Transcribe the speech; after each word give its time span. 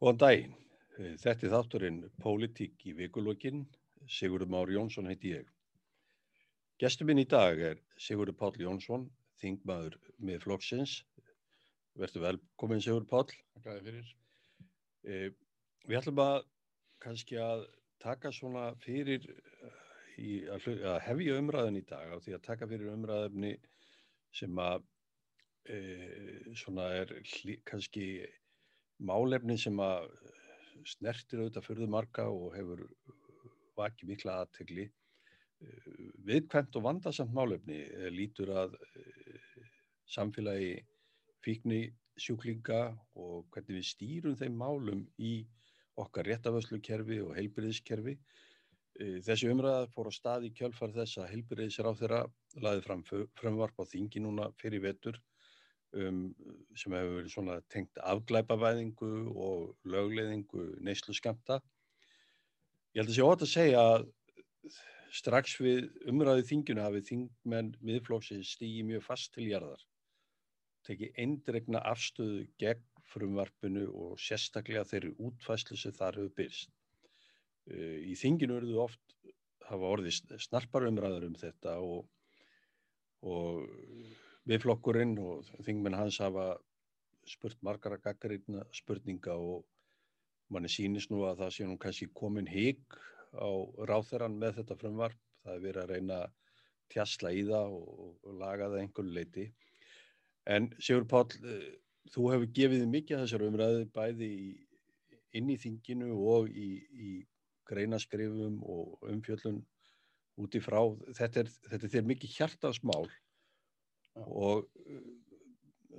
Góðan 0.00 0.20
daginn. 0.20 0.52
Þetta 1.20 1.46
er 1.46 1.52
þátturinn 1.52 1.96
Pólitík 2.24 2.86
í 2.88 2.94
vikulokkin. 2.96 3.66
Sigurður 4.08 4.48
Már 4.54 4.70
Jónsson 4.72 5.10
heiti 5.10 5.34
ég. 5.34 5.50
Gestur 6.80 7.08
minn 7.08 7.20
í 7.20 7.26
dag 7.28 7.60
er 7.60 7.82
Sigurður 8.00 8.38
Páll 8.40 8.62
Jónsson, 8.62 9.04
þingmaður 9.42 9.98
með 10.24 10.40
flokksins. 10.46 10.94
Verður 12.00 12.24
velkomin 12.30 12.80
Sigurður 12.80 13.10
Páll. 13.12 13.36
Takk 13.60 13.84
fyrir. 13.84 14.08
Eh, 15.04 15.28
Við 15.88 16.00
ætlum 16.00 16.20
að 16.22 16.40
kannski 17.00 17.38
að 17.40 17.66
taka 18.00 18.32
svona 18.32 18.70
fyrir 18.80 19.24
í, 20.20 20.44
að, 20.48 20.66
hefja 21.06 21.38
umræðin 21.40 21.80
í 21.80 21.86
dag 21.88 22.12
af 22.16 22.24
því 22.24 22.36
að 22.36 22.44
taka 22.48 22.68
fyrir 22.70 22.92
umræðinni 22.92 23.54
sem 24.36 24.60
að 24.60 24.84
e, 25.68 25.78
svona 26.56 26.90
er 27.00 27.14
kannski 27.68 28.06
málefni 29.00 29.56
sem 29.58 29.78
að 29.82 30.08
snertir 30.88 31.42
auðvitað 31.42 31.66
fyrðu 31.66 31.90
marga 31.92 32.28
og 32.32 32.54
hefur 32.56 32.86
vakið 33.78 34.12
mikla 34.12 34.40
aðtegli 34.42 34.90
viðkvæmt 36.26 36.76
og 36.78 36.84
vandasamt 36.86 37.34
málefni 37.36 37.80
eh, 37.84 38.08
lítur 38.12 38.52
að 38.56 38.76
eh, 38.80 39.64
samfélagi 40.08 40.76
fíkni 41.44 41.80
sjúklinga 42.20 42.82
og 43.16 43.48
hvernig 43.52 43.80
við 43.80 43.88
stýrum 43.88 44.38
þeim 44.40 44.56
málum 44.60 45.02
í 45.20 45.34
okkar 46.00 46.28
réttavöslukerfi 46.28 47.20
og 47.24 47.34
heilbyrðiskerfi. 47.36 48.16
Eh, 49.00 49.18
Þessi 49.26 49.50
umræða 49.52 49.88
fór 49.94 50.08
á 50.08 50.12
stað 50.16 50.48
í 50.48 50.54
kjölfar 50.56 50.94
þess 50.96 51.20
að 51.20 51.32
heilbyrðisráð 51.34 52.00
þeirra 52.02 52.22
laði 52.64 52.86
fram 52.86 53.04
frumvarp 53.10 53.84
á 53.84 53.84
þingi 53.92 54.24
núna 54.24 54.50
fyrir 54.60 54.84
vetur 54.88 55.20
um, 55.96 56.22
sem 56.78 56.94
hefur 56.94 57.16
verið 57.18 57.34
svona 57.34 57.58
tengt 57.72 58.00
afglæpavæðingu 58.12 59.12
og 59.34 59.90
lögleðingu 59.90 60.66
neyslu 60.84 61.14
skamta. 61.16 61.60
Ég 62.94 63.02
held 63.02 63.12
að 63.12 63.18
sé 63.18 63.26
ótt 63.26 63.44
að 63.46 63.52
segja 63.52 63.84
að 63.94 64.08
strax 65.14 65.56
við 65.62 65.88
umræðu 66.10 66.46
þinginu 66.46 66.84
hafið 66.84 67.08
þingmenn 67.10 67.72
miðflóksins 67.82 68.54
stígi 68.56 68.84
mjög 68.86 69.06
fast 69.06 69.32
til 69.34 69.48
jarðar. 69.50 69.82
Tekið 70.86 71.18
eindregna 71.22 71.82
afstöðu 71.90 72.44
gegn 72.62 72.86
frumvarpinu 73.10 73.88
og 73.90 74.20
sérstaklega 74.22 74.86
þeirri 74.86 75.10
útfæslu 75.18 75.78
sem 75.78 75.94
þar 75.96 76.20
hefur 76.20 76.34
byrst. 76.38 76.70
Í 77.70 78.14
þinginu 78.18 78.58
eruðu 78.58 78.80
oft 78.86 79.16
hafa 79.66 79.90
orðið 79.94 80.38
snarpar 80.42 80.86
umræður 80.88 81.28
um 81.28 81.36
þetta 81.38 81.76
og, 81.84 82.06
og 83.22 83.66
miðflokkurinn 84.50 85.14
og 85.22 85.46
þingmenn 85.62 85.94
hans 85.94 86.18
hafa 86.22 86.52
spurt 87.28 87.60
margara 87.62 88.00
gaggarinn 88.02 88.62
spurninga 88.74 89.36
og 89.38 89.62
manni 90.50 90.70
sýnist 90.72 91.12
nú 91.12 91.22
að 91.28 91.44
það 91.44 91.52
sé 91.54 91.66
nú 91.68 91.76
kannski 91.78 92.08
komin 92.20 92.48
hík 92.50 92.98
á 93.38 93.50
ráþeran 93.86 94.38
með 94.40 94.60
þetta 94.60 94.78
frumvarp. 94.80 95.20
Það 95.44 95.54
er 95.54 95.62
verið 95.64 95.82
að 95.82 95.92
reyna 95.94 96.16
að 96.24 96.32
tjasla 96.90 97.32
í 97.32 97.44
það 97.46 97.76
og, 97.76 98.08
og 98.26 98.40
laga 98.40 98.70
það 98.72 98.82
einhverju 98.82 99.14
leiti. 99.14 99.46
En 100.50 100.66
Sigur 100.82 101.06
Páll, 101.08 101.38
eh, 101.46 101.70
þú 102.10 102.26
hefur 102.32 102.52
gefið 102.58 102.84
mikið 102.90 103.22
þessar 103.22 103.46
umræðu 103.46 103.86
bæði 103.94 104.30
í, 104.34 104.50
inn 105.38 105.54
í 105.54 105.58
þinginu 105.62 106.18
og 106.34 106.50
í, 106.50 106.68
í 106.90 107.10
greinaskrifum 107.70 108.58
og 108.66 109.10
umfjöllun 109.14 109.62
út 110.42 110.58
í 110.58 110.64
frá. 110.64 110.82
Þetta 111.14 111.44
er, 111.44 111.56
þetta 111.70 111.98
er 112.02 112.08
mikið 112.10 112.38
hjartansmál 112.40 113.06
Já. 113.06 113.29
Og 114.26 114.66
eh, 114.84 115.06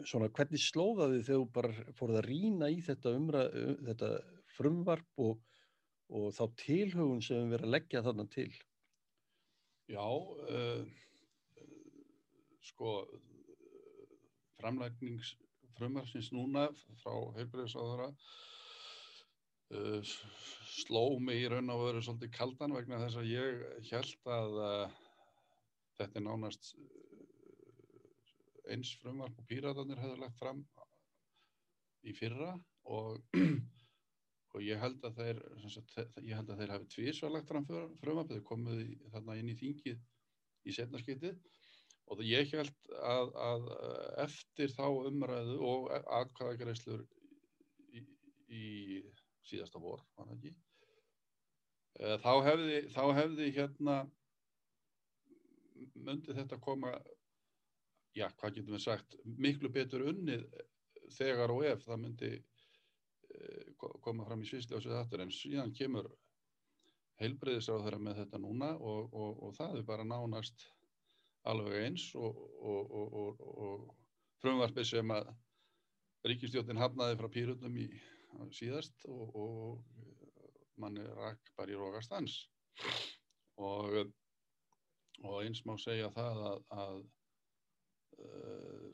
svona 0.08 0.30
hvernig 0.34 0.62
slóðaði 0.64 1.22
þegar 1.26 1.42
þú 1.42 1.48
bara 1.56 1.86
fóruð 1.98 2.20
að 2.22 2.28
rýna 2.28 2.70
í 2.72 2.80
þetta, 2.86 3.16
umræð, 3.18 3.58
þetta 3.88 4.12
frumvarp 4.56 5.24
og, 5.26 5.42
og 6.12 6.30
þá 6.36 6.44
tilhugun 6.64 7.24
sem 7.26 7.44
við 7.44 7.56
verðum 7.56 7.70
að 7.70 7.76
leggja 7.76 8.04
þarna 8.06 8.28
til. 8.32 8.50
Já, 9.92 10.08
uh, 10.08 10.86
sko, 12.64 12.96
framlæknings 14.62 15.36
frumarsins 15.76 16.30
núna 16.36 16.68
frá 17.02 17.14
heilbreyðsáðara 17.38 18.10
uh, 19.74 20.12
sló 20.72 21.04
mig 21.20 21.42
í 21.42 21.50
raun 21.52 21.74
og 21.74 21.86
veru 21.88 22.04
svolítið 22.06 22.34
kaldan 22.38 22.76
vegna 22.78 23.02
þess 23.04 23.20
að 23.22 23.32
ég 23.32 23.64
held 23.90 24.32
að 24.38 24.60
uh, 24.62 25.00
þetta 26.00 26.22
er 26.22 26.28
nánast 26.28 26.74
eins 28.74 28.96
frumvarp 29.02 29.38
og 29.40 29.48
píratarnir 29.50 30.00
hefur 30.02 30.22
lagt 30.22 30.40
fram 30.40 30.64
í 32.08 32.16
fyrra 32.18 32.56
og 32.90 33.22
og 34.52 34.64
ég 34.66 34.80
held 34.82 35.04
að 35.08 35.20
þeir 35.22 35.42
sagt, 35.72 35.94
ég 36.20 36.36
held 36.36 36.50
að 36.52 36.62
þeir 36.62 36.74
hafi 36.76 36.90
tvísvar 36.92 37.34
lagt 37.36 37.52
fram 37.52 37.68
frumvarp 37.68 38.32
þeir 38.32 38.44
komið 38.48 38.82
í, 38.84 38.90
þarna 39.14 39.38
inn 39.40 39.52
í 39.54 39.58
þingið 39.60 40.02
í 40.68 40.76
setnarskiptið 40.76 41.38
og 42.12 42.24
ég 42.28 42.52
held 42.52 42.92
að, 43.00 43.32
að 43.40 43.70
eh, 43.78 44.10
eftir 44.26 44.74
þá 44.76 44.86
umræðu 45.08 45.60
og 45.64 45.88
atkvæðagreislur 46.20 47.06
í, 47.96 48.04
í 48.52 48.66
síðasta 49.48 49.80
vor 49.80 50.04
var 50.18 50.28
það 50.28 50.36
ekki? 50.40 50.54
Eh, 52.02 52.18
þá 52.24 52.34
hefði, 52.50 52.82
þá 52.92 53.04
hefði 53.22 53.50
hérna 53.56 53.98
myndi 55.96 56.36
þetta 56.36 56.60
koma 56.62 56.94
já, 58.18 58.28
hvað 58.40 58.56
getum 58.58 58.76
við 58.76 58.84
sagt 58.86 59.16
miklu 59.26 59.72
betur 59.74 60.06
unnið 60.12 60.48
þegar 61.16 61.54
og 61.54 61.64
ef 61.68 61.86
það 61.86 62.02
myndi 62.06 62.32
eh, 62.40 63.72
ko- 63.80 63.96
koma 64.04 64.26
fram 64.28 64.44
í 64.44 64.50
svisljósið 64.50 64.98
aftur 65.00 65.24
en 65.26 65.34
síðan 65.36 65.74
kemur 65.76 66.10
heilbreyðisráð 67.22 67.86
þeirra 67.86 68.02
með 68.02 68.20
þetta 68.24 68.40
núna 68.42 68.72
og, 68.80 69.12
og, 69.14 69.42
og 69.48 69.56
það 69.58 69.78
er 69.80 69.88
bara 69.88 70.08
nánast 70.08 70.66
alveg 71.50 71.86
eins 71.88 72.08
og, 72.18 72.38
og, 72.62 72.96
frumvarpið 74.42 74.88
sem 74.92 75.14
að 75.14 75.30
ríkistjóttin 76.30 76.80
hafnaði 76.82 77.18
frá 77.20 77.30
pýrundum 77.34 77.78
í 77.82 77.88
síðast 78.58 79.06
og, 79.10 79.36
og 79.36 80.82
manni 80.82 81.04
rak 81.18 81.52
bara 81.58 81.74
í 81.74 81.78
rógastans 81.78 82.40
og, 83.62 83.98
eins 85.46 85.64
má 85.68 85.76
segja 85.82 86.10
það 86.16 86.44
að, 86.52 86.62
að 86.84 87.02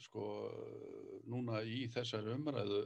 sko 0.03 0.25
núna 1.27 1.61
í 1.65 1.85
þessari 1.91 2.33
umræðu 2.35 2.81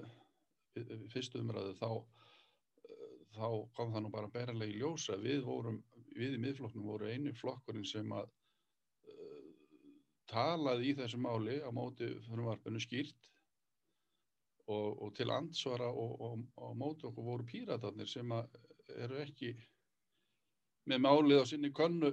fyrstu 1.11 1.41
umræðu 1.41 1.73
þá 1.79 1.89
eh, 1.91 3.17
þá 3.35 3.47
kom 3.77 3.91
það 3.93 4.05
nú 4.05 4.13
bara 4.13 4.31
bærilega 4.31 4.71
í 4.71 4.79
ljós 4.79 5.09
að 5.13 5.25
við 5.27 5.43
vorum, 5.47 5.81
við 6.15 6.37
í 6.37 6.43
miðflokknum 6.45 6.87
voru 6.93 7.11
einu 7.11 7.33
flokkurinn 7.35 7.87
sem 7.87 8.11
að 8.15 8.29
uh, 9.11 9.51
talaði 10.31 10.91
í 10.91 10.95
þessu 10.99 11.19
máli 11.21 11.59
á 11.63 11.69
móti 11.75 12.09
frumvarpinu 12.27 12.81
skýrt 12.83 13.29
og, 14.71 15.01
og 15.03 15.13
til 15.17 15.31
ansvara 15.33 15.89
og, 15.91 16.15
og, 16.21 16.45
og 16.63 16.75
móti 16.79 17.07
okkur 17.09 17.27
voru 17.27 17.47
píratarnir 17.47 18.09
sem 18.09 18.31
að 18.35 18.51
eru 19.03 19.19
ekki 19.23 19.53
með 20.91 21.03
málið 21.03 21.43
á 21.43 21.45
sinni 21.47 21.71
könnu 21.75 22.11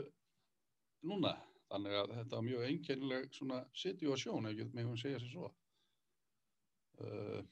núna 1.07 1.37
þannig 1.69 1.95
að 2.01 2.13
þetta 2.17 2.37
var 2.37 2.45
mjög 2.47 2.67
einkennileg 2.69 3.31
svona 3.37 3.61
situasjón, 3.77 4.49
ekki 4.51 4.69
með 4.73 4.89
hún 4.89 5.01
segja 5.01 5.21
sér 5.23 5.33
svo. 5.33 5.51
Uh, 6.99 7.43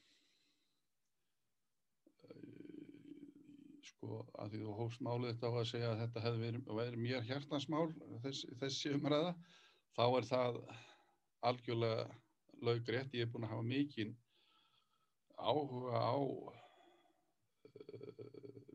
sko 3.86 4.20
að 4.40 4.52
því 4.52 4.58
þú 4.62 4.76
hófst 4.80 5.02
málið 5.04 5.32
þetta 5.32 5.50
á 5.50 5.54
að 5.60 5.70
segja 5.70 5.88
að 5.92 6.00
þetta 6.02 6.24
hefði 6.24 6.40
verið, 6.44 6.60
verið 6.80 7.02
mér 7.04 7.26
hjartansmál 7.28 7.88
þessi, 8.24 8.50
þessi 8.60 8.94
umræða 8.96 9.32
þá 9.96 10.04
er 10.06 10.28
það 10.30 10.60
algjörlega 11.46 12.04
laugrétt, 12.66 13.14
ég 13.14 13.26
er 13.26 13.30
búin 13.32 13.46
að 13.46 13.54
hafa 13.54 13.66
mikinn 13.70 14.12
áhuga 15.36 16.00
á 16.00 16.16
uh, 16.16 16.52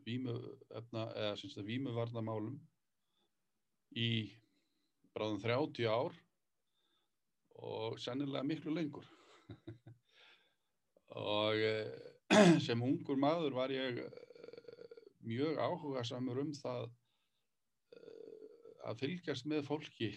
vímu 0.06 0.36
efna, 0.78 1.08
eða 1.18 1.66
vímuvarnamálum 1.66 2.56
í 3.98 4.10
bráðum 5.16 5.40
30 5.42 5.88
ár 5.88 6.16
og 7.62 7.98
sennilega 8.00 8.46
miklu 8.46 8.74
lengur. 8.74 9.06
Og 11.12 11.60
uh, 11.60 11.92
sem 12.66 12.82
ungur 12.82 13.18
maður 13.20 13.56
var 13.58 13.72
ég 13.74 14.00
mjög 15.22 15.60
áhuga 15.60 16.04
samur 16.08 16.40
um 16.42 16.52
það 16.56 16.86
uh, 16.88 18.68
að 18.88 19.02
fylgjast 19.04 19.48
með 19.52 19.66
fólki 19.68 20.14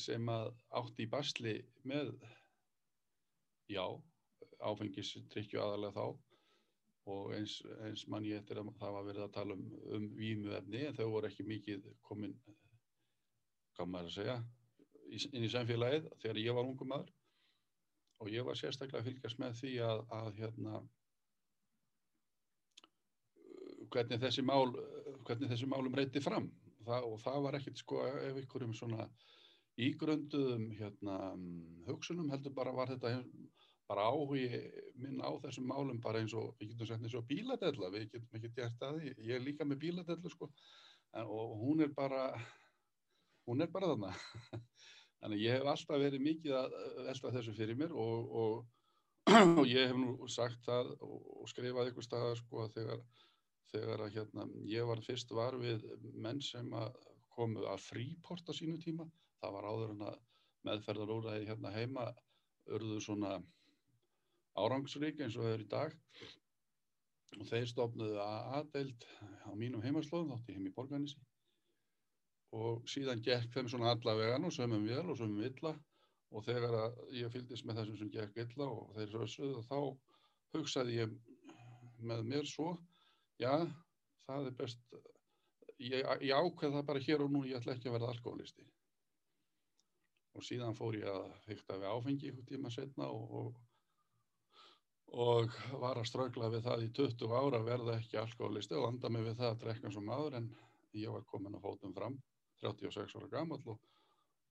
sem 0.00 0.28
að 0.32 0.46
átti 0.80 1.04
í 1.04 1.10
basli 1.12 1.52
með 1.84 2.14
já, 3.68 3.84
áfengistrykju 4.64 5.60
aðalega 5.60 5.92
þá. 5.92 6.24
Og 7.08 7.32
eins, 7.36 7.58
eins 7.86 8.04
mann 8.12 8.26
ég 8.28 8.42
eftir 8.42 8.60
að 8.60 8.72
það 8.80 8.94
var 8.96 9.06
verið 9.06 9.24
að 9.24 9.34
tala 9.36 9.56
um, 9.56 9.68
um 9.96 10.08
vímuefni 10.16 10.82
en 10.88 10.96
þau 10.96 11.06
voru 11.14 11.30
ekki 11.30 11.46
mikið 11.48 11.86
komin 12.04 12.34
hvað 13.78 13.90
maður 13.94 14.10
að 14.10 14.16
segja 14.18 14.38
inn 15.32 15.46
í 15.46 15.50
samfélagið 15.52 16.08
þegar 16.20 16.40
ég 16.42 16.56
var 16.58 16.68
ungum 16.68 16.90
maður. 16.92 17.12
Og 18.18 18.30
ég 18.34 18.44
var 18.44 18.58
sérstaklega 18.58 19.00
að 19.00 19.12
fylgjast 19.12 19.38
með 19.38 19.58
því 19.60 19.74
að, 19.86 20.00
að 20.18 20.30
hérna 20.42 20.80
hvernig 23.94 24.20
þessi 24.20 24.44
mál 24.44 24.74
hvernig 25.28 25.52
þessi 25.52 25.68
málum 25.70 25.94
reyti 25.94 26.22
fram. 26.24 26.50
Það, 26.88 27.06
og 27.06 27.20
það 27.22 27.38
var 27.44 27.58
ekkert 27.58 27.80
sko 27.80 28.02
ef 28.08 28.40
einhverjum 28.40 28.74
svona 28.76 29.06
ígrönduðum 29.78 30.66
hérna 30.74 31.16
hugsunum 31.86 32.30
heldur 32.32 32.54
bara 32.56 32.74
var 32.74 32.90
þetta 32.90 33.14
bara 33.88 34.04
áhugi 34.10 34.48
minn 35.00 35.20
á 35.24 35.30
þessum 35.40 35.68
málum 35.70 36.00
bara 36.04 36.20
eins 36.20 36.34
og 36.36 36.56
við 36.58 36.74
getum 36.74 36.90
sagt 36.90 37.06
eins 37.06 37.16
og 37.16 37.26
bíladella. 37.28 37.92
Við 37.94 38.08
getum 38.12 38.40
ekki 38.40 38.54
gert 38.56 38.80
það, 38.80 39.02
ég 39.16 39.34
er 39.38 39.44
líka 39.44 39.64
með 39.64 39.84
bíladellu 39.86 40.32
sko. 40.32 40.50
En, 41.16 41.24
og 41.24 41.54
hún 41.62 41.84
er 41.86 41.94
bara 41.96 42.32
hún 43.48 43.64
er 43.64 43.70
bara 43.72 43.92
þarna. 43.92 44.12
Þannig 45.18 45.42
ég 45.42 45.56
hef 45.56 45.70
alltaf 45.72 46.00
verið 46.00 46.24
mikið 46.24 46.56
að 46.60 46.74
velta 47.08 47.32
þessu 47.34 47.54
fyrir 47.56 47.78
mér 47.78 47.94
og, 47.96 48.34
og 48.42 48.66
og 49.60 49.64
ég 49.68 49.90
hef 49.90 49.96
nú 49.98 50.28
sagt 50.30 50.62
það 50.64 50.92
og 51.04 51.48
skrifað 51.50 51.90
ykkur 51.90 52.06
staðar 52.06 52.38
sko 52.38 52.62
að 52.64 52.76
þegar, 52.76 53.02
þegar 53.72 54.04
að 54.04 54.14
hérna 54.14 54.46
ég 54.70 54.88
var 54.88 55.02
fyrst 55.04 55.34
var 55.36 55.58
við 55.60 55.84
menn 56.14 56.40
sem 56.44 56.70
að 56.76 56.96
komu 57.34 57.66
að 57.70 57.82
fríporta 57.84 58.54
sínu 58.56 58.78
tíma, 58.82 59.06
það 59.42 59.54
var 59.56 59.68
áður 59.68 59.94
en 59.94 60.06
að 60.08 60.18
meðferðar 60.66 61.14
úræði 61.14 61.48
hérna 61.50 61.74
heima 61.74 62.06
örðu 62.74 63.00
svona 63.02 63.36
árangsrík 64.58 65.20
eins 65.22 65.36
og 65.38 65.46
þau 65.46 65.52
eru 65.52 65.66
í 65.66 65.72
dag. 65.72 65.98
Og 67.38 67.44
þeir 67.50 67.68
stofnuðu 67.68 68.16
aðdeild 68.24 69.04
á 69.44 69.52
mínum 69.52 69.84
heimaslóðum 69.84 70.32
þátti 70.32 70.56
heim 70.56 70.70
í 70.70 70.74
borganissi 70.74 71.27
og 72.56 72.84
síðan 72.88 73.22
gekk 73.24 73.52
þeim 73.54 73.68
svona 73.68 73.92
allavegan 73.92 74.46
og 74.48 74.54
sömum 74.54 74.86
vel 74.88 75.04
og 75.04 75.18
sömum 75.20 75.44
illa. 75.44 75.74
Og 76.28 76.44
þegar 76.44 76.92
ég 77.16 77.32
fylgist 77.32 77.64
með 77.64 77.80
þessum 77.80 77.98
sem 78.02 78.12
gekk 78.12 78.40
illa 78.44 78.68
og 78.68 78.92
þeir 78.96 79.14
rössuðu 79.16 79.62
þá 79.64 79.78
hugsaði 80.56 80.98
ég 80.98 81.14
með 81.98 82.24
mér 82.28 82.48
svo 82.48 82.74
já, 83.40 83.52
það 84.26 84.50
er 84.50 84.56
best 84.58 84.82
ég, 85.78 86.04
ég 86.24 86.34
ákveð 86.34 86.76
það 86.76 86.88
bara 86.90 87.04
hér 87.04 87.24
og 87.24 87.32
nú 87.32 87.44
ég 87.46 87.58
ætla 87.58 87.74
ekki 87.76 87.90
að 87.90 87.96
verða 87.98 88.12
alkoholisti 88.14 88.66
og 90.38 90.46
síðan 90.46 90.76
fór 90.78 90.98
ég 90.98 91.08
að 91.10 91.32
fykta 91.46 91.78
við 91.80 91.90
áfengi 91.92 92.30
ykkur 92.30 92.46
tíma 92.52 92.72
setna 92.74 93.08
og, 93.10 93.34
og 93.40 93.64
og 95.08 95.54
var 95.80 95.96
að 95.96 96.04
strögla 96.10 96.50
við 96.52 96.66
það 96.66 96.82
í 96.84 96.88
20 96.98 97.30
ára 97.32 97.62
verða 97.64 97.94
ekki 97.96 98.18
alkoholisti 98.20 98.76
og 98.76 98.90
anda 98.90 99.08
mig 99.08 99.22
við 99.24 99.38
það 99.38 99.54
að 99.54 99.62
drekka 99.62 99.92
som 99.94 100.10
aður 100.12 100.36
en 100.36 100.50
ég 101.00 101.14
var 101.14 101.24
komin 101.30 101.56
að 101.56 101.64
fótum 101.64 101.94
fram 101.96 102.18
36 102.64 103.16
ára 103.18 103.30
gammal 103.32 103.62
og 103.66 103.78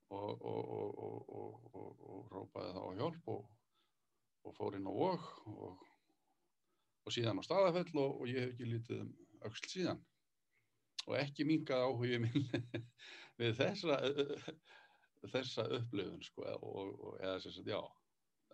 og, 0.09 0.41
og, 0.41 1.29
og, 1.29 2.27
rópaði 2.31 2.73
þá 2.75 2.81
að 2.83 2.99
hjálp 3.01 3.31
og 3.33 4.53
fór 4.55 4.77
inn 4.77 4.87
á 4.87 4.93
vok 4.95 5.25
og 5.47 7.11
síðan 7.11 7.41
á 7.41 7.47
staðafell 7.47 7.99
og 8.03 8.23
ég 8.31 8.45
hef 8.45 8.53
ekki 8.53 8.69
lítið 8.71 9.01
um 9.03 9.11
auksl 9.47 9.71
síðan. 9.71 9.99
Og 11.07 11.15
ekki 11.19 11.45
mingað 11.47 11.85
áhugið 11.87 12.23
minn 12.23 12.47
við 13.39 13.59
þessa 13.59 13.99
þessa 15.33 15.67
upplifun 15.77 16.23
sko 16.23 16.47
og 16.55 17.19
eða 17.19 17.39
sem 17.43 17.55
sagt 17.55 17.71
já 17.71 17.79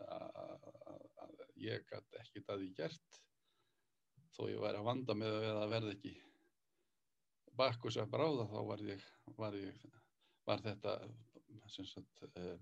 að 0.04 1.38
ég 1.62 1.86
gæti 1.90 2.22
ekkit 2.22 2.50
að 2.50 2.64
því 2.64 2.70
gert 2.78 3.20
þó 4.34 4.48
ég 4.50 4.62
væri 4.62 4.82
að 4.82 4.88
vanda 4.90 5.16
með 5.18 5.50
að 5.54 5.74
verða 5.76 5.94
ekki 5.94 6.14
bakkus 7.58 7.98
að 8.02 8.12
bráða 8.14 8.48
þá 8.52 8.60
var 8.70 8.84
ég 8.86 9.04
var, 9.38 9.56
ég, 9.58 9.86
var 10.48 10.62
þetta 10.64 10.98
uh, 11.04 12.54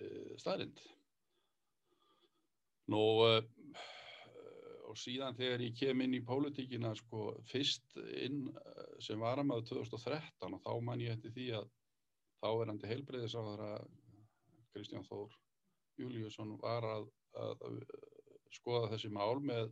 uh, 0.00 0.34
staðrind. 0.40 0.82
Nú, 2.90 3.02
uh, 3.26 3.42
og 4.90 4.98
síðan 4.98 5.36
þegar 5.38 5.62
ég 5.62 5.76
kem 5.78 6.00
inn 6.02 6.16
í 6.18 6.22
pólitíkina, 6.26 6.90
sko, 6.98 7.30
fyrst 7.46 7.94
inn 8.24 8.48
sem 9.00 9.20
varamæðu 9.22 9.68
2013 9.70 10.56
og 10.56 10.64
þá 10.64 10.72
man 10.82 11.02
ég 11.02 11.14
eftir 11.14 11.34
því 11.36 11.46
að 11.60 11.68
þáverandi 12.40 12.90
heilbreyðisáðara 12.90 13.70
Kristján 14.74 15.06
Þór 15.06 15.36
Júliusson 16.00 16.56
var 16.62 16.86
að, 16.88 17.06
að, 17.38 17.62
að 17.68 17.78
skoða 18.56 18.90
þessi 18.94 19.12
mál 19.14 19.38
með, 19.44 19.70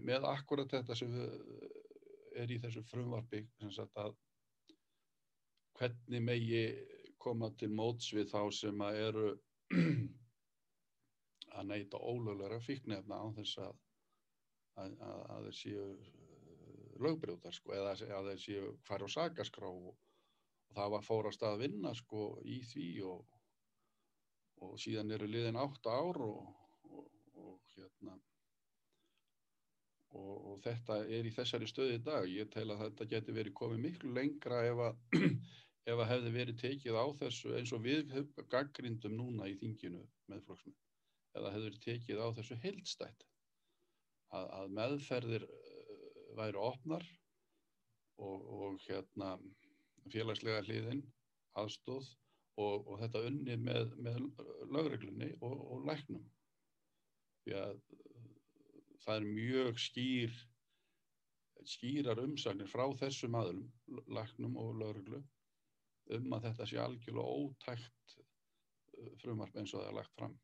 með 0.00 0.26
akkurat 0.30 0.72
þetta 0.72 0.96
sem 0.96 1.12
er 2.42 2.52
í 2.54 2.58
þessu 2.62 2.84
frumvarpi 2.86 3.44
að 4.02 4.14
hvernig 5.78 6.24
megi 6.24 6.62
koma 7.22 7.50
til 7.58 7.70
móts 7.74 8.12
við 8.14 8.30
þá 8.32 8.40
sem 8.54 8.82
að 8.84 9.00
eru 9.08 9.28
að 11.58 11.68
neyta 11.70 12.00
ólöglega 12.00 12.60
fíknefna 12.62 13.18
á 13.18 13.26
þess 13.38 13.60
að, 13.64 13.80
að, 14.82 14.94
að 15.34 15.48
þeir 15.48 15.58
séu 15.60 15.86
uh, 15.88 16.92
lögbrjóðar 17.06 17.56
sko, 17.56 17.74
eða 17.78 17.96
að 18.18 18.30
þeir 18.32 18.44
séu 18.44 18.70
hvar 18.86 19.06
á 19.06 19.08
sakaskrá 19.16 19.70
og, 19.70 19.90
og 20.68 20.78
það 20.78 20.94
var 20.94 21.06
fórast 21.06 21.44
að 21.46 21.60
vinna 21.64 21.94
sko, 21.98 22.30
í 22.46 22.60
því 22.72 22.88
og, 23.10 23.36
og 24.66 24.78
síðan 24.82 25.14
eru 25.18 25.30
liðin 25.30 25.60
átt 25.60 25.90
ár 25.90 26.22
og, 26.26 26.48
og 27.38 27.76
hérna 27.76 28.18
og 30.16 30.60
þetta 30.64 30.98
er 31.04 31.26
í 31.28 31.32
þessari 31.34 31.68
stöði 31.68 31.98
í 31.98 32.02
dag. 32.04 32.26
Ég 32.30 32.50
tel 32.52 32.68
að 32.72 32.84
þetta 32.86 33.08
geti 33.12 33.34
verið 33.36 33.56
komið 33.60 33.82
miklu 33.84 34.12
lengra 34.16 34.62
ef 34.66 34.84
að 34.88 35.18
ef 35.92 36.02
að 36.02 36.10
hefði 36.12 36.34
verið 36.34 36.60
tekið 36.62 36.98
á 37.00 37.06
þessu 37.22 37.54
eins 37.56 37.72
og 37.76 37.84
við 37.84 38.14
gaggrindum 38.52 39.16
núna 39.16 39.48
í 39.48 39.56
þinginu 39.60 40.02
með 40.28 40.42
flokksmenn, 40.46 40.78
eða 41.38 41.52
hefði 41.54 41.68
verið 41.68 41.84
tekið 41.86 42.22
á 42.24 42.28
þessu 42.38 42.58
heildstætt 42.64 43.26
að, 44.36 44.48
að 44.58 44.74
meðferðir 44.78 45.46
uh, 45.48 46.18
væri 46.40 46.60
opnar 46.60 47.06
og, 48.18 48.48
og 48.58 48.82
hérna 48.84 49.36
félagslega 50.12 50.64
hliðin 50.66 51.04
aðstóð 51.58 52.10
og, 52.58 52.84
og 52.88 52.98
þetta 53.02 53.24
unni 53.30 53.56
með, 53.60 53.94
með 54.02 54.20
lögreglunni 54.74 55.30
og, 55.40 55.56
og 55.56 55.88
læknum 55.88 56.24
því 57.44 57.56
að 57.62 57.80
það 59.08 59.20
er 59.22 59.26
mjög 59.32 59.78
skýr 59.80 60.34
skýrar 61.68 62.20
umsagnir 62.22 62.68
frá 62.68 62.84
þessum 63.00 63.36
aðlum, 63.38 63.68
læknum 64.12 64.56
og 64.60 64.76
lögreglu 64.82 65.22
um 66.16 66.34
að 66.36 66.48
þetta 66.48 66.66
sé 66.68 66.78
algjörlega 66.80 67.38
ótækt 67.40 68.14
uh, 68.18 69.08
frumarp 69.22 69.56
eins 69.56 69.72
og 69.74 69.82
það 69.82 69.88
er 69.90 69.96
lagt 69.98 70.14
fram. 70.16 70.36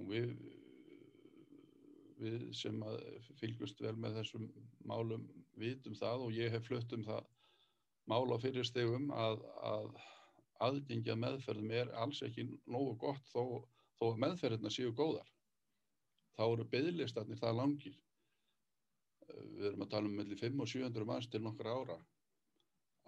Og 0.00 0.08
við 0.12 0.36
við 2.22 2.44
sem 2.54 2.78
fylgjast 3.40 3.80
vel 3.82 3.96
með 3.98 4.20
þessum 4.20 4.46
málum 4.86 5.24
vitum 5.58 5.96
það 5.98 6.26
og 6.28 6.36
ég 6.36 6.52
hef 6.54 6.68
flutt 6.68 6.92
um 6.94 7.02
það 7.08 7.24
mála 8.10 8.38
fyrir 8.42 8.66
stegum 8.68 9.08
að, 9.16 9.42
að 9.66 9.88
aðgengja 10.62 11.16
meðferðum 11.18 11.74
er 11.80 11.90
alls 12.04 12.22
ekki 12.22 12.46
nógu 12.70 12.94
gott 13.02 13.32
þó, 13.32 13.64
þó 13.98 14.04
að 14.12 14.20
meðferðina 14.26 14.70
séu 14.70 14.94
góðar 14.94 15.31
þá 16.36 16.42
eru 16.46 16.66
beðlistatnir 16.72 17.40
það 17.40 17.58
langir. 17.58 17.98
Við 19.32 19.68
erum 19.70 19.84
að 19.84 19.92
tala 19.94 20.10
um 20.10 20.16
mellir 20.18 20.40
5 20.40 20.64
og 20.64 20.70
700 20.72 21.08
manns 21.08 21.28
til 21.30 21.42
nokkra 21.44 21.76
ára. 21.76 21.98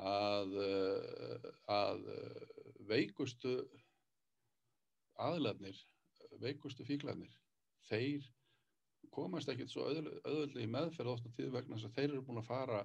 Að, 0.04 0.54
eh, 0.64 1.48
að 1.70 2.06
eh, 2.10 2.62
veikustu 2.88 3.52
aðlarnir, 5.22 5.76
veikustu 6.42 6.86
fíklarnir, 6.86 7.30
þeir 7.86 8.26
komast 9.14 9.48
ekkert 9.52 9.70
svo 9.70 9.86
öðvöldlega 9.92 10.64
í 10.64 10.72
meðferð 10.72 11.12
ofta 11.12 11.30
tíð 11.36 11.52
vegna 11.54 11.76
þess 11.76 11.90
að 11.92 11.98
þeir 12.00 12.08
eru 12.08 12.24
búin 12.26 12.40
að 12.42 12.48
fara 12.48 12.80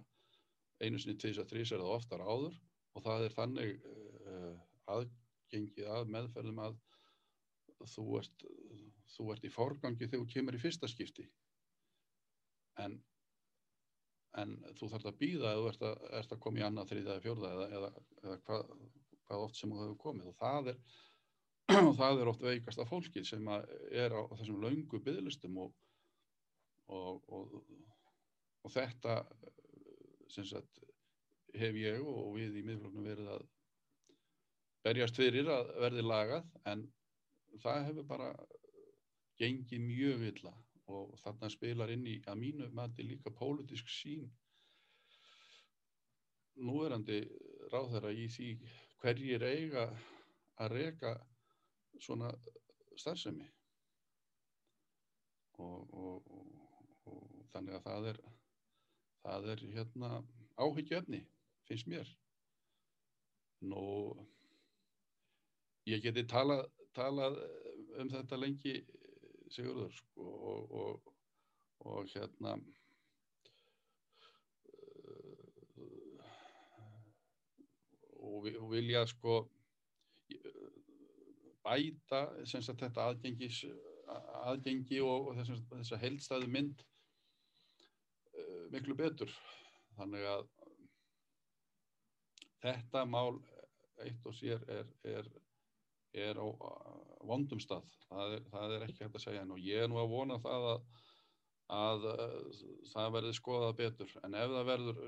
einu 0.80 1.00
sinni, 1.02 1.18
tvís 1.18 1.40
að 1.42 1.50
þrís 1.50 1.74
er 1.74 1.82
það 1.82 1.96
oftar 1.96 2.22
áður 2.22 2.60
og 2.94 3.06
það 3.08 3.26
er 3.26 3.36
þannig 3.40 3.88
aðgengið 4.94 5.90
að 5.96 6.14
meðferðum 6.14 6.62
að 6.68 6.78
þú 7.90 8.06
ert, 8.20 8.46
þú 9.16 9.30
ert 9.34 9.46
í 9.46 9.54
forgangi 9.54 10.08
þegar 10.08 10.26
þú 10.26 10.34
kemur 10.34 10.58
í 10.58 10.62
fyrsta 10.62 10.90
skipti. 10.92 11.26
En 12.80 13.00
en 14.38 14.56
þú 14.78 14.90
þarf 14.94 15.10
að 15.10 15.20
býða 15.20 15.52
að 15.52 15.60
þú 15.60 15.70
ert 15.72 15.86
að, 15.90 16.02
ert 16.20 16.34
að 16.34 16.42
koma 16.44 16.62
í 16.62 16.66
annað, 16.66 16.90
þriða 16.92 17.14
eða 17.14 17.24
fjörða 17.26 17.52
eða, 17.56 17.68
eða, 17.78 17.92
eða 18.24 18.36
hvað, 18.48 18.74
hvað 19.26 19.46
oft 19.46 19.60
sem 19.60 19.74
þú 19.74 19.80
hefur 19.84 20.02
komið. 20.04 20.28
Og 20.30 20.38
það 20.40 20.72
er, 20.74 20.82
og 21.80 21.94
það 22.02 22.22
er 22.22 22.32
oft 22.32 22.46
veikast 22.46 22.84
af 22.84 22.92
fólki 22.92 23.24
sem 23.28 23.50
er 23.50 24.16
á, 24.16 24.22
þessum 24.38 24.62
laungu 24.64 25.02
bygglistum 25.06 25.58
og, 25.66 25.74
og, 26.94 27.34
og 27.34 28.74
þetta 28.74 29.22
sagt, 30.30 30.84
hef 31.58 31.80
ég 31.82 32.06
og 32.06 32.36
við 32.38 32.60
í 32.62 32.66
miðfloknum 32.68 33.10
verið 33.10 33.34
að 33.34 33.48
berjast 34.86 35.18
fyrir 35.18 35.50
að 35.52 35.74
verði 35.82 36.06
lagað 36.06 36.46
en 36.70 36.86
það 37.64 37.88
hefur 37.90 38.06
bara 38.08 38.30
gengið 39.40 39.86
mjög 39.86 40.26
illa. 40.34 40.54
Og 40.90 41.14
þarna 41.22 41.50
spilar 41.54 41.92
inn 41.94 42.08
í 42.10 42.16
að 42.26 42.40
mínu 42.42 42.70
mati 42.74 43.06
líka 43.06 43.34
pólitísk 43.34 43.90
sín 43.94 44.30
núverandi 46.60 47.22
ráðherra 47.72 48.12
í 48.12 48.26
því 48.34 48.50
hverjir 49.00 49.46
eiga 49.46 49.86
að 50.60 50.74
reyka 50.74 51.14
svona 52.02 52.32
starfsemi. 53.00 53.46
Og, 55.60 55.94
og, 55.94 56.28
og, 56.32 56.52
og 57.12 57.48
þannig 57.54 57.78
að 57.78 57.86
það 57.86 58.10
er 58.14 58.22
það 59.24 59.50
er 59.54 59.64
hérna 59.76 60.10
áhyggjöfni 60.60 61.22
finnst 61.68 61.90
mér. 61.92 62.08
Nú 63.60 63.84
ég 65.90 66.04
geti 66.04 66.24
talað, 66.30 66.66
talað 66.96 67.40
um 68.00 68.12
þetta 68.14 68.40
lengi 68.40 68.78
Sigurður 69.50 69.94
sko, 69.98 70.26
og, 70.50 70.74
og, 70.80 71.14
og 71.90 72.12
hérna 72.14 72.58
og, 78.20 78.44
vi, 78.46 78.56
og 78.58 78.72
vilja 78.72 79.06
sko 79.10 79.40
bæta 81.66 82.22
sagt, 82.46 82.80
þetta 82.82 83.08
aðgengis, 83.10 83.64
aðgengi 84.50 85.02
og, 85.06 85.32
og 85.32 85.40
þess, 85.40 85.64
þessa 85.74 86.00
heldstæðu 86.04 86.50
mynd 86.54 86.84
uh, 88.34 88.66
miklu 88.74 88.96
betur. 88.98 89.34
Þannig 89.98 90.26
að 90.32 90.48
þetta 92.64 93.06
mál 93.08 93.40
eitt 94.04 94.26
og 94.28 94.36
sér 94.38 94.64
er, 94.72 94.88
er, 95.04 95.28
er 96.14 96.40
á 96.42 96.48
vondum 97.30 97.62
stað. 97.62 97.86
Það 98.10 98.36
er, 98.38 98.44
það 98.50 98.76
er 98.76 98.88
ekki 98.88 99.06
hægt 99.06 99.20
að 99.20 99.26
segja 99.28 99.46
en 99.46 99.56
og 99.56 99.64
ég 99.64 99.86
er 99.86 99.92
nú 99.92 100.00
að 100.02 100.12
vona 100.14 100.40
það 100.42 100.68
að, 100.74 100.84
að 101.80 102.08
það 102.94 103.16
verði 103.18 103.34
skoðað 103.38 103.76
betur. 103.84 104.14
En 104.24 104.38
ef 104.40 104.54
það 104.56 104.70
verður 104.72 105.02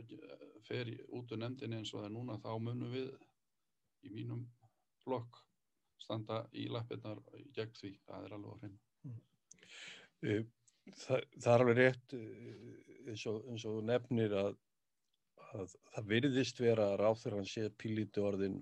fer 0.67 0.91
út 1.09 1.31
úr 1.33 1.41
nefndinni 1.41 1.81
eins 1.81 1.93
og 1.93 2.01
það 2.01 2.09
er 2.09 2.15
núna 2.17 2.41
þá 2.41 2.51
munum 2.61 2.91
við 2.93 3.09
í 4.05 4.13
mínum 4.13 4.45
flokk 5.03 5.41
standa 6.01 6.41
í 6.57 6.67
lappirnar 6.71 7.21
gegn 7.55 7.77
því, 7.77 7.93
það 8.07 8.25
er 8.25 8.35
alveg 8.37 8.53
að 8.55 8.65
finna 8.65 8.79
mm. 9.07 10.49
það, 11.03 11.25
það 11.37 11.53
er 11.53 11.63
alveg 11.65 11.79
rétt 11.79 12.15
eins 12.17 13.25
og, 13.29 13.41
eins 13.51 13.65
og 13.69 13.79
nefnir 13.87 14.35
að, 14.41 14.59
að 15.51 15.75
það 15.93 16.11
virðist 16.13 16.61
vera 16.63 16.91
að 16.91 16.99
ráþur 17.03 17.37
hann 17.39 17.49
sé 17.49 17.67
pílíti 17.81 18.23
orðin 18.23 18.61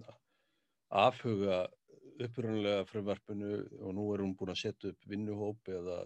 afhuga 0.90 1.66
upprunnulega 2.26 2.86
frumvarpinu 2.90 3.52
og 3.80 3.96
nú 3.96 4.06
er 4.14 4.24
hún 4.24 4.36
búin 4.38 4.54
að 4.54 4.62
setja 4.64 4.92
upp 4.94 5.08
vinnuhóp 5.08 5.72
eða 5.72 6.02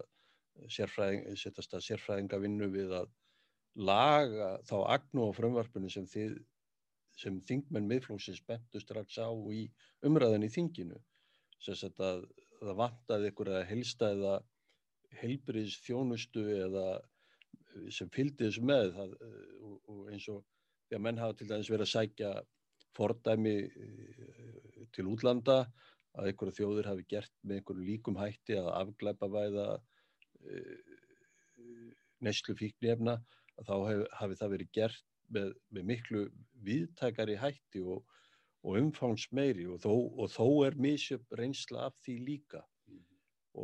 sérfræðing, 0.70 1.26
setjast 1.38 1.74
að 1.74 1.86
sérfræðinga 1.88 2.40
vinnu 2.42 2.68
við 2.70 2.94
að 3.00 3.10
laga 3.74 4.54
þá 4.68 4.76
agnu 4.96 5.26
á 5.26 5.30
frumvarpinu 5.34 5.90
sem 5.90 6.06
þið 6.06 6.36
sem 7.18 7.40
þingmenn 7.46 7.88
miðflóksins 7.90 8.42
bentu 8.46 8.80
strax 8.82 9.18
á 9.22 9.30
í 9.54 9.66
umræðin 10.06 10.46
í 10.46 10.50
þinginu. 10.50 10.98
Sem 11.62 11.76
að 12.02 12.24
það 12.60 12.78
vantaði 12.80 13.30
einhverja 13.30 13.66
helstæða 13.68 14.34
helbriðs 15.20 15.78
þjónustu 15.84 16.42
eða 16.56 16.86
sem 17.94 18.10
fylgdi 18.14 18.48
þessu 18.48 18.64
með 18.66 18.90
það, 18.96 19.14
og, 19.62 19.76
og 19.90 20.10
eins 20.12 20.26
og 20.30 20.42
því 20.88 20.98
að 20.98 21.04
menn 21.06 21.22
hafa 21.22 21.38
til 21.38 21.48
dæmis 21.50 21.70
verið 21.70 21.86
að 21.86 21.92
sækja 21.92 22.32
fordæmi 22.94 23.54
til 24.94 25.06
útlanda 25.10 25.64
að 26.14 26.30
einhverju 26.30 26.56
þjóður 26.58 26.90
hafi 26.92 27.06
gert 27.10 27.32
með 27.42 27.60
einhverju 27.60 27.86
líkum 27.88 28.18
hætti 28.20 28.58
að 28.60 28.70
afglæpa 28.74 29.30
væða 29.32 29.68
neslu 32.24 32.56
fíknefna 32.58 33.18
að 33.58 33.68
þá 33.68 33.74
hef, 33.88 34.04
hafi 34.20 34.38
það 34.40 34.54
verið 34.54 34.72
gert 34.78 35.02
með, 35.34 35.50
með 35.74 35.88
miklu 35.90 36.22
viðtækari 36.66 37.36
hætti 37.40 37.82
og, 37.82 38.04
og 38.64 38.78
umfangs 38.80 39.26
meiri 39.34 39.66
og 39.70 39.82
þó, 39.84 39.92
og 39.92 40.30
þó 40.32 40.46
er 40.68 40.78
misjöp 40.80 41.38
reynsla 41.38 41.88
af 41.88 41.96
því 42.04 42.16
líka 42.28 42.62
mm. 42.88 43.04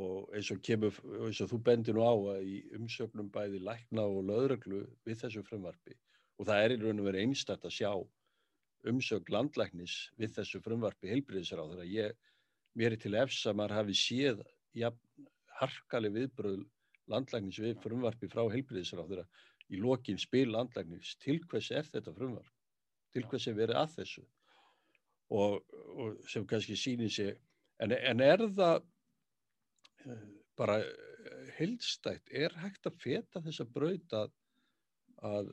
og 0.01 0.31
eins 0.37 0.53
og 0.55 0.63
kemur, 0.67 1.01
eins 1.27 1.43
og 1.45 1.53
þú 1.53 1.61
bendir 1.71 1.99
nú 1.99 2.07
á 2.07 2.15
að 2.37 2.47
í 2.47 2.63
umsögnum 2.79 3.31
bæði 3.35 3.63
lækna 3.67 4.07
og 4.07 4.25
löðröglu 4.31 4.85
við 5.09 5.23
þessu 5.25 5.45
frumvarfi 5.47 5.97
og 6.41 6.49
það 6.49 6.65
er 6.65 6.75
í 6.75 6.81
raun 6.81 7.03
og 7.03 7.11
verið 7.11 7.27
einstætt 7.29 7.69
að 7.69 7.77
sjá 7.77 7.93
umsögn 8.91 9.35
landlæknis 9.35 9.97
við 10.17 10.39
þessu 10.39 10.63
frumvarfi 10.65 11.11
heilbriðisráður 11.11 11.83
að 11.85 11.91
ég, 11.93 12.30
mér 12.79 12.95
er 12.95 13.03
til 13.03 13.17
efs 13.19 13.43
að 13.51 13.59
maður 13.61 13.77
hafi 13.81 13.97
séð 13.99 14.43
ja, 14.79 14.93
harkali 15.61 16.11
viðbröð 16.15 16.65
landlæknis 17.11 17.59
við 17.63 17.79
frumvarfi 17.83 18.31
frá 18.31 18.45
heilbriðisráður 18.53 19.25
í 19.71 19.81
lokin 19.83 20.19
spil 20.19 20.49
landlæknis 20.55 21.17
til 21.23 21.41
hvers 21.51 21.71
er 21.75 21.89
þetta 21.91 22.15
frumvarf 22.15 22.51
til 23.15 23.27
hvers 23.31 23.49
er 23.51 23.57
verið 23.59 23.81
að 23.81 23.95
þessu? 23.99 24.25
Og, 25.31 25.61
og 26.03 26.19
sem 26.31 26.47
kannski 26.47 26.77
sýnir 26.79 27.11
sig 27.15 27.35
en, 27.83 27.95
en 27.95 28.23
er 28.25 28.43
það 28.57 28.83
uh, 30.07 30.25
bara 30.59 30.81
heilstætt, 31.57 32.31
er 32.31 32.55
hægt 32.59 32.87
að 32.89 32.99
feta 33.03 33.43
þessa 33.45 33.67
braut 33.69 34.15
að, 34.17 34.33
að 35.27 35.53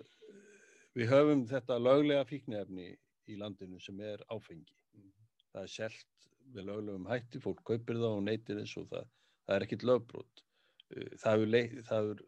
við 0.97 1.11
höfum 1.11 1.45
þetta 1.49 1.77
löglega 1.81 2.25
fíknefni 2.29 2.89
í 3.27 3.37
landinu 3.37 3.79
sem 3.83 3.99
er 4.01 4.23
áfengi? 4.33 4.73
Mm. 4.97 5.11
það 5.53 5.63
er 5.63 5.73
selt 5.73 6.29
með 6.55 6.69
löglegum 6.71 7.07
hætti, 7.09 7.41
fólk 7.43 7.63
kaupir 7.67 7.99
það 7.99 8.13
og 8.15 8.25
neytir 8.25 8.61
þess 8.61 8.79
og 8.81 8.91
það, 8.91 9.09
það 9.45 9.55
er 9.55 9.65
ekkit 9.67 9.87
lögbrot 9.87 10.43
það 11.19 11.45
er 11.57 12.21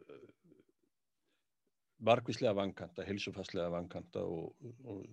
margvíslega 2.00 2.54
vankanta, 2.56 3.04
hilsufarslega 3.04 3.72
vankanta 3.72 4.22
og, 4.24 4.54
og, 4.84 5.04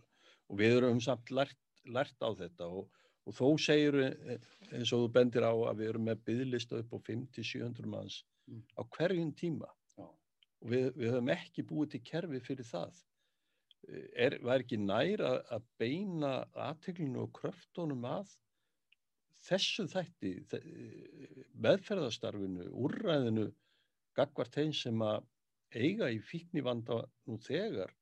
og 0.47 0.59
við 0.59 0.77
erum 0.79 1.01
samt 1.03 1.31
lært, 1.31 1.57
lært 1.87 2.15
á 2.23 2.31
þetta 2.39 2.69
og, 2.79 2.87
og 3.27 3.35
þó 3.35 3.47
segir 3.59 3.97
eins 4.07 4.93
og 4.95 5.05
þú 5.05 5.11
bendir 5.17 5.47
á 5.47 5.51
að 5.51 5.81
við 5.81 5.91
erum 5.91 6.07
með 6.07 6.23
byggðlista 6.29 6.79
upp 6.81 6.95
á 6.95 6.97
50-700 7.09 7.91
manns 7.91 8.21
mm. 8.47 8.63
á 8.79 8.81
hverjum 8.95 9.33
tíma 9.35 9.69
Já. 9.97 10.07
og 10.07 10.71
við, 10.71 10.89
við 10.95 11.13
höfum 11.13 11.35
ekki 11.35 11.67
búið 11.67 11.93
til 11.95 12.03
kerfi 12.11 12.43
fyrir 12.43 12.67
það. 12.67 13.03
Er, 14.19 14.33
var 14.43 14.63
ekki 14.63 14.79
nær 14.81 15.21
að, 15.23 15.37
að 15.55 15.67
beina 15.79 16.31
aðteglinu 16.59 17.21
og 17.23 17.35
kröftunum 17.37 18.03
að 18.09 18.33
þessu 19.45 19.85
þætti, 19.91 20.31
meðferðastarfinu, 21.63 22.67
úrræðinu, 22.85 23.47
gagvart 24.17 24.55
þeim 24.57 24.73
sem 24.75 25.01
að 25.05 25.25
eiga 25.75 26.09
í 26.13 26.19
fíknivanda 26.23 27.03
nú 27.27 27.37
þegar 27.43 27.93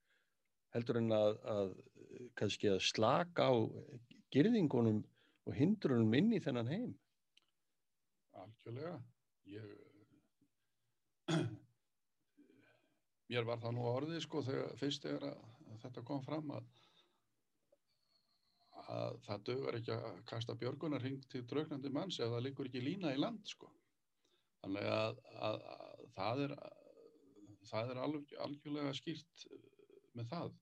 heldur 0.76 1.00
en 1.00 1.12
að, 1.16 1.40
að 1.50 1.74
kannski 2.40 2.70
að 2.72 2.84
slaka 2.86 3.50
á 3.52 3.54
girðingunum 4.36 5.02
og 5.46 5.58
hindrunum 5.58 6.14
inn 6.18 6.34
í 6.36 6.42
þennan 6.44 6.72
heim? 6.72 6.94
Algjörlega. 8.36 8.98
Ég 9.50 9.66
mér 13.30 13.46
var 13.48 13.62
það 13.62 13.76
nú 13.78 13.86
orðið 13.90 14.22
sko 14.26 14.42
þegar 14.46 14.76
fyrst 14.80 15.06
þegar 15.06 15.24
að, 15.32 15.38
að 15.70 15.78
þetta 15.86 16.04
kom 16.10 16.22
fram 16.26 16.52
að 16.58 16.68
að 18.92 19.20
það 19.26 19.44
dögur 19.50 19.78
ekki 19.80 19.94
að 19.96 20.20
kasta 20.30 20.56
björgunarhing 20.62 21.22
til 21.32 21.44
draugnandi 21.50 21.92
manns 21.94 22.20
ef 22.20 22.32
það 22.34 22.46
liggur 22.46 22.70
ekki 22.70 22.84
lína 22.86 23.14
í 23.16 23.22
land 23.22 23.46
sko. 23.50 23.72
Þannig 24.62 24.90
að, 24.90 25.22
að 25.48 25.62
það 26.16 26.44
er 26.48 26.58
það 27.70 27.92
er 27.92 28.02
alveg, 28.02 28.36
algjörlega 28.46 28.94
skýrt 28.98 29.48
eh, 29.50 29.66
með 30.18 30.30
það. 30.32 30.54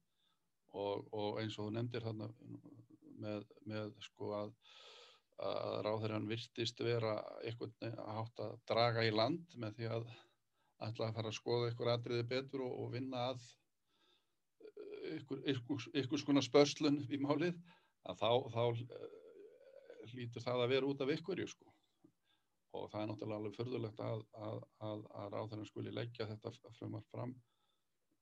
Og, 0.73 1.09
og 1.13 1.39
eins 1.41 1.57
og 1.59 1.67
þú 1.67 1.73
nefndir 1.75 2.05
þarna 2.05 2.29
með, 3.21 3.43
með 3.69 3.91
sko 4.01 4.31
að, 4.39 4.53
að 5.45 5.75
ráðherran 5.85 6.29
virtist 6.29 6.81
vera 6.81 7.17
eitthvað 7.43 7.99
átt 8.15 8.41
að 8.41 8.55
draga 8.71 9.03
í 9.05 9.11
land 9.13 9.53
með 9.61 9.77
því 9.77 9.91
að 9.99 10.07
ætla 10.87 11.09
að 11.09 11.19
fara 11.19 11.29
að 11.29 11.37
skoða 11.37 11.67
eitthvað 11.69 11.93
atriði 11.93 12.25
betur 12.31 12.65
og, 12.65 12.73
og 12.81 12.89
vinna 12.95 13.27
að 13.33 13.45
ykkur 15.13 16.21
skona 16.21 16.41
spörslun 16.41 17.03
í 17.11 17.19
málið 17.21 17.59
að 18.09 18.19
þá, 18.19 18.31
þá 18.55 18.63
eh, 18.97 19.15
hlýtur 20.11 20.45
það 20.45 20.63
að 20.63 20.73
vera 20.75 20.89
út 20.89 21.03
af 21.05 21.13
ykkurju 21.15 21.47
sko 21.51 21.71
og 22.73 22.87
það 22.89 23.01
er 23.03 23.09
náttúrulega 23.11 23.39
alveg 23.39 23.57
förðulegt 23.59 23.99
að, 24.01 24.21
að, 24.47 24.61
að, 24.89 25.03
að 25.21 25.33
ráðherran 25.35 25.69
skuli 25.69 25.93
leggja 25.93 26.27
þetta 26.31 26.53
frumar 26.79 27.05
fram 27.11 27.35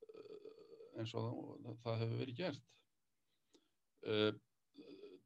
eh, 0.06 1.00
eins 1.00 1.14
og 1.16 1.30
það, 1.64 1.78
það 1.86 2.00
hefur 2.02 2.20
verið 2.20 2.40
gert. 2.42 2.68
Uh, 4.02 4.32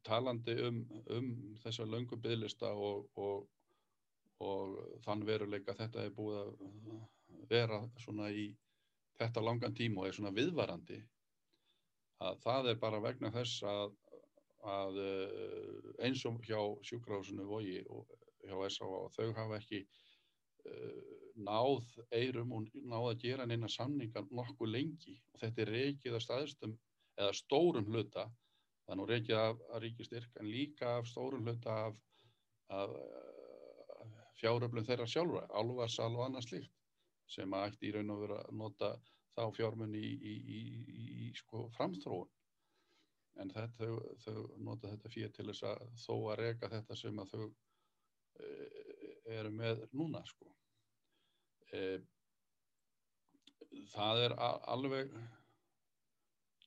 talandi 0.05 0.53
um, 0.63 0.81
um 1.11 1.29
þessa 1.63 1.85
löngu 1.89 2.17
bygglista 2.21 2.69
og, 2.71 3.07
og, 3.19 3.47
og 4.43 4.75
þann 5.03 5.25
veruleika 5.27 5.75
þetta 5.75 6.05
er 6.05 6.13
búið 6.15 6.37
að 6.43 7.47
vera 7.49 7.81
svona 8.03 8.29
í 8.31 8.47
þetta 9.17 9.43
langan 9.43 9.75
tíma 9.75 10.03
og 10.03 10.09
er 10.09 10.17
svona 10.17 10.35
viðvarandi 10.35 10.99
að 12.23 12.39
það 12.45 12.71
er 12.71 12.79
bara 12.81 13.01
vegna 13.03 13.31
þess 13.33 13.65
að, 13.67 13.97
að 14.65 14.97
eh, 15.03 15.91
eins 16.07 16.23
og 16.25 16.41
hjá 16.45 16.59
sjúkrahúsinu 16.85 17.45
vogi 17.47 17.81
og 17.89 18.09
hjá 18.43 18.57
S.A. 18.69 18.87
þau 19.13 19.33
hafa 19.35 19.59
ekki 19.59 19.83
uh, 19.83 21.15
náð 21.37 21.85
eirum 22.15 22.53
og 22.57 22.69
náð 22.73 23.07
að 23.11 23.21
gera 23.23 23.45
neina 23.45 23.69
samningar 23.69 24.27
nokkuð 24.31 24.71
lengi 24.73 25.17
og 25.33 25.41
þetta 25.41 25.63
er 25.63 25.73
reykið 25.75 26.17
að 26.17 26.25
staðistum 26.25 26.75
eða 27.17 27.33
stórum 27.37 27.89
hluta 27.91 28.27
þannig 28.87 29.03
að 29.03 29.11
reykið 29.13 29.41
af, 29.41 29.61
af 29.73 29.83
ríkistyrk 29.83 30.39
en 30.39 30.49
líka 30.51 30.95
af 30.99 31.09
stórum 31.09 31.45
hluta 31.45 31.75
af, 31.89 31.99
af 32.73 32.95
uh, 32.95 34.17
fjáröflum 34.37 34.85
þeirra 34.85 35.07
sjálfra, 35.09 35.45
alvarsal 35.59 36.13
og 36.15 36.25
annað 36.27 36.49
slíkt 36.49 36.73
sem 37.27 37.53
að 37.53 37.71
ætti 37.71 37.89
í 37.89 37.93
raun 37.95 38.13
og 38.13 38.23
vera 38.23 38.41
að 38.45 38.57
nota 38.61 38.93
þá 39.37 39.43
fjármunni 39.57 40.01
í, 40.01 40.13
í, 40.15 40.35
í, 40.57 41.07
í 41.27 41.31
sko 41.35 41.67
framþróun 41.75 42.29
en 43.41 43.53
þetta, 43.53 43.85
þau, 43.85 44.17
þau 44.25 44.37
nota 44.65 44.91
þetta 44.91 45.13
fyrir 45.13 45.33
til 45.35 45.47
þess 45.49 45.65
að 45.69 45.87
þó 46.03 46.13
að 46.17 46.37
reyka 46.41 46.69
þetta 46.73 46.97
sem 46.99 47.21
að 47.21 47.33
þau 47.33 47.43
e, 47.47 48.51
eru 49.37 49.51
með 49.53 49.83
núna 49.97 50.23
sko. 50.27 50.51
E, 51.73 51.81
það 53.93 54.23
er 54.27 54.37
alveg 54.41 55.13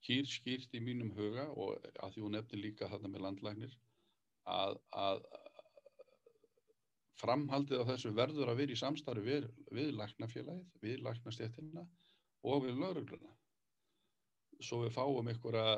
kýr 0.05 0.29
skýrt 0.29 0.75
í 0.77 0.83
mínum 0.85 1.13
huga 1.17 1.49
og 1.53 1.77
að 2.01 2.15
því 2.15 2.25
hún 2.25 2.37
nefnir 2.37 2.63
líka 2.65 2.89
þarna 2.91 3.13
með 3.13 3.25
landlæknir 3.27 3.77
að, 4.49 4.79
að 4.97 5.25
framhaldið 7.21 7.85
á 7.85 7.89
þessu 7.91 8.15
verður 8.17 8.53
að 8.53 8.63
vera 8.63 8.75
í 8.75 8.81
samstarfi 8.81 9.27
við, 9.27 9.49
við 9.77 9.93
læknafélagið, 9.99 10.71
við 10.81 11.03
læknastjættina 11.05 11.85
og 12.49 12.65
við 12.65 12.81
laurugluna 12.81 13.37
svo 14.65 14.83
við 14.85 14.95
fáum 14.97 15.29
einhverja 15.29 15.77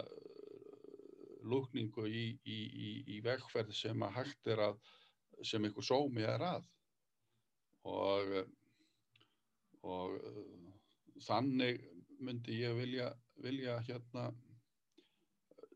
lúkningu 1.49 2.07
í, 2.07 2.25
í, 2.45 2.59
í, 2.87 2.91
í 3.17 3.21
vegferð 3.25 3.75
sem 3.77 4.03
að 4.07 4.17
hægt 4.21 4.51
er 4.55 4.67
að 4.71 4.83
sem 5.47 5.65
einhver 5.65 5.87
sómi 5.87 6.27
er 6.27 6.45
að. 6.47 6.67
Og 7.89 8.35
og 9.83 10.15
þannig 11.27 11.83
myndi 12.23 12.61
ég 12.63 12.77
vilja, 12.79 13.09
vilja 13.43 13.79
hérna 13.89 14.29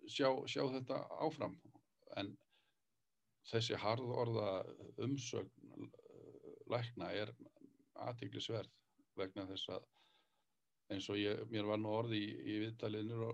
sjá, 0.06 0.30
sjá 0.46 0.62
þetta 0.76 1.00
áfram. 1.26 1.56
En 2.16 2.32
þessi 3.50 3.78
harðorða 3.82 4.62
umsögn 5.02 5.90
lækna 6.70 7.10
er 7.14 7.34
aðtiklisverð 8.06 8.70
vegna 9.18 9.46
þess 9.50 9.70
að 9.76 9.84
eins 10.94 11.08
og 11.10 11.18
ég, 11.18 11.42
mér 11.50 11.66
var 11.66 11.80
nú 11.82 11.92
orði 11.98 12.22
í, 12.22 12.32
í 12.54 12.58
viðtaliðinu 12.62 13.30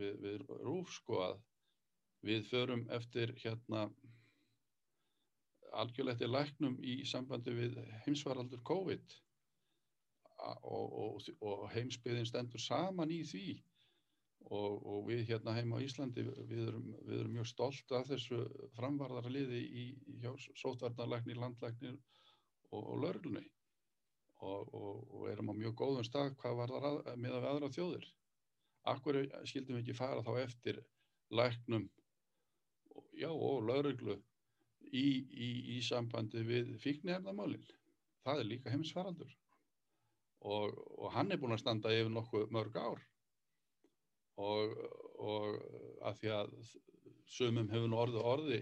við, 0.00 0.18
við 0.24 0.44
rúf 0.64 0.92
sko 0.96 1.20
að 1.28 1.40
við 2.26 2.46
förum 2.50 2.84
eftir 2.92 3.32
hérna 3.40 3.86
algjörlega 5.70 6.16
eftir 6.16 6.30
læknum 6.30 6.78
í 6.82 7.00
sambandi 7.06 7.54
við 7.56 7.76
heimsvaraldur 8.04 8.62
COVID. 8.66 9.16
Og, 10.40 10.94
og, 11.04 11.26
og 11.44 11.66
heimsbyðin 11.74 12.28
stendur 12.28 12.62
saman 12.64 13.12
í 13.12 13.20
því. 13.28 13.48
Og, 14.50 14.86
og 14.88 15.02
við 15.06 15.26
hérna 15.28 15.52
heima 15.52 15.76
á 15.78 15.84
Íslandi 15.84 16.24
við 16.24 16.62
erum, 16.64 16.86
við 17.04 17.18
erum 17.18 17.34
mjög 17.36 17.48
stolt 17.50 17.92
af 17.92 18.08
þessu 18.08 18.38
framvarðarliði 18.78 19.60
í, 19.60 19.84
sótvarnarlæknir, 20.56 21.36
landlæknir 21.38 21.98
og 22.72 22.94
lörglunni 23.02 23.44
og 24.40 25.26
erum 25.28 25.52
á 25.52 25.54
mjög 25.60 25.74
góðum 25.76 26.06
stað 26.08 26.32
hvað 26.40 26.56
var 26.62 26.72
það 26.72 26.98
með 27.20 27.34
að 27.36 27.42
við 27.42 27.48
aðra 27.50 27.70
þjóðir 27.74 28.06
Akkur 28.88 29.18
skildum 29.44 29.76
við 29.76 29.82
ekki 29.82 29.98
fara 29.98 30.22
þá 30.24 30.32
eftir 30.40 30.80
læknum 31.36 31.88
já, 33.18 33.28
og 33.28 33.66
lauruglu 33.68 34.16
í, 34.90 35.04
í, 35.30 35.50
í 35.76 35.78
sambandi 35.84 36.42
við 36.46 36.74
fíknihefnamálinn. 36.82 37.66
Það 38.24 38.42
er 38.42 38.48
líka 38.48 38.72
heimsfaraldur 38.72 39.36
og, 40.40 40.76
og 40.96 41.12
hann 41.12 41.32
er 41.32 41.40
búin 41.40 41.54
að 41.56 41.62
standa 41.64 41.92
yfir 41.92 42.12
nokkuð 42.14 42.52
mörg 42.54 42.76
ár 42.80 43.02
og, 44.40 44.76
og 45.20 45.58
að 46.08 46.20
því 46.20 46.34
að 46.36 46.54
sumum 47.30 47.68
hefur 47.70 47.90
nú 47.92 48.00
orði 48.00 48.22
orði 48.32 48.60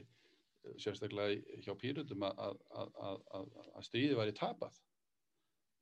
sérstaklega 0.83 1.63
hjá 1.65 1.75
pýrutum 1.79 2.27
að, 2.27 2.59
að, 2.75 2.91
að, 3.09 3.53
að 3.79 3.87
stríði 3.87 4.19
væri 4.19 4.35
tapað. 4.37 4.75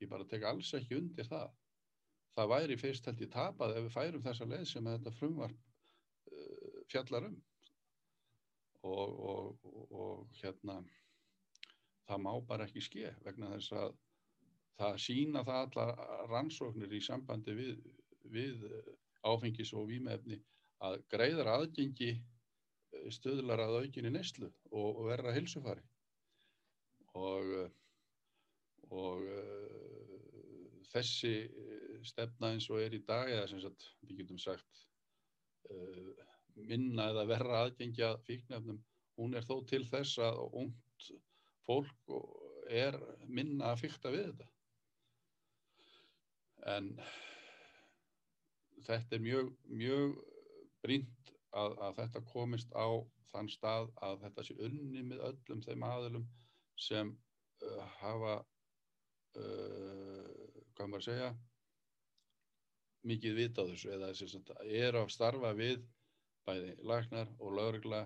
Ég 0.03 0.11
bara 0.13 0.29
tek 0.29 0.45
alls 0.47 0.75
ekki 0.77 0.99
undir 1.01 1.27
það 1.27 1.49
það 2.37 2.51
væri 2.53 2.77
fyrst 2.81 3.09
held 3.09 3.23
ég 3.25 3.33
tapað 3.33 3.77
ef 3.77 3.87
við 3.87 3.95
færum 3.95 4.25
þessa 4.25 4.49
leið 4.51 4.65
sem 4.71 4.89
þetta 4.91 5.13
frumvarp 5.17 5.61
uh, 6.33 6.81
fjallar 6.93 7.31
um. 7.31 7.37
Og, 8.87 9.15
og, 9.27 9.71
og 9.91 10.37
hérna 10.39 10.77
það 12.07 12.21
má 12.23 12.33
bara 12.47 12.67
ekki 12.69 12.85
ske 12.85 13.09
vegna 13.25 13.49
þess 13.57 13.73
að 13.75 13.97
það 14.79 14.99
sína 15.03 15.43
það 15.49 15.63
allar 15.65 15.93
rannsóknir 16.31 16.93
í 16.95 17.01
sambandi 17.03 17.57
við, 17.57 17.81
við 18.31 18.63
áfengis 19.27 19.73
og 19.75 19.89
výmefni 19.91 20.39
að 20.87 21.01
greiðar 21.11 21.51
aðgengi 21.57 22.13
uh, 22.15 23.09
stöðlar 23.17 23.65
að 23.65 23.81
aukinni 23.81 24.13
neyslu 24.13 24.53
og, 24.71 24.91
og 24.93 25.03
verra 25.09 25.35
hilsufari 25.35 25.83
og 27.17 27.73
og 28.93 29.25
þessi 30.93 31.33
stefna 32.09 32.53
eins 32.55 32.69
og 32.71 32.83
er 32.83 32.97
í 32.97 33.03
dag 33.07 33.31
eða 33.33 33.47
sem 33.51 33.63
sagt, 33.63 33.89
við 34.07 34.23
getum 34.23 34.41
sagt 34.43 34.83
uh, 35.71 36.27
minna 36.57 37.11
eða 37.13 37.27
verra 37.29 37.63
aðgengja 37.65 38.15
fíknefnum, 38.27 38.81
hún 39.21 39.37
er 39.37 39.45
þó 39.47 39.59
til 39.69 39.85
þess 39.89 40.21
að 40.25 40.43
ungt 40.63 41.11
fólk 41.67 42.13
er 42.73 42.97
minna 43.27 43.73
að 43.73 43.83
fykta 43.85 44.13
við 44.15 44.31
þetta. 44.31 44.49
En 46.77 46.89
þetta 48.87 49.17
er 49.17 49.23
mjög 49.23 49.53
mjög 49.83 50.17
brínt 50.83 51.33
að, 51.57 51.77
að 51.83 52.01
þetta 52.01 52.25
komist 52.31 52.73
á 52.75 52.89
þann 53.33 53.51
stað 53.51 53.91
að 54.07 54.21
þetta 54.25 54.45
sé 54.47 54.57
unni 54.67 55.03
með 55.07 55.25
öllum 55.31 55.63
þeim 55.65 55.87
aðlum 55.87 56.27
sem 56.81 57.13
uh, 57.67 57.85
hafa 58.01 58.37
uh, 59.41 60.33
hvað 60.77 60.91
maður 60.93 61.07
segja 61.09 61.31
mikið 63.07 63.39
vita 63.39 63.65
á 63.65 63.69
þessu 63.71 63.93
eða 63.95 64.11
er 64.67 64.99
að 64.99 65.13
starfa 65.15 65.53
við 65.57 65.85
bæði 66.47 66.75
lagnar 66.87 67.31
og 67.39 67.57
laurugla 67.59 68.05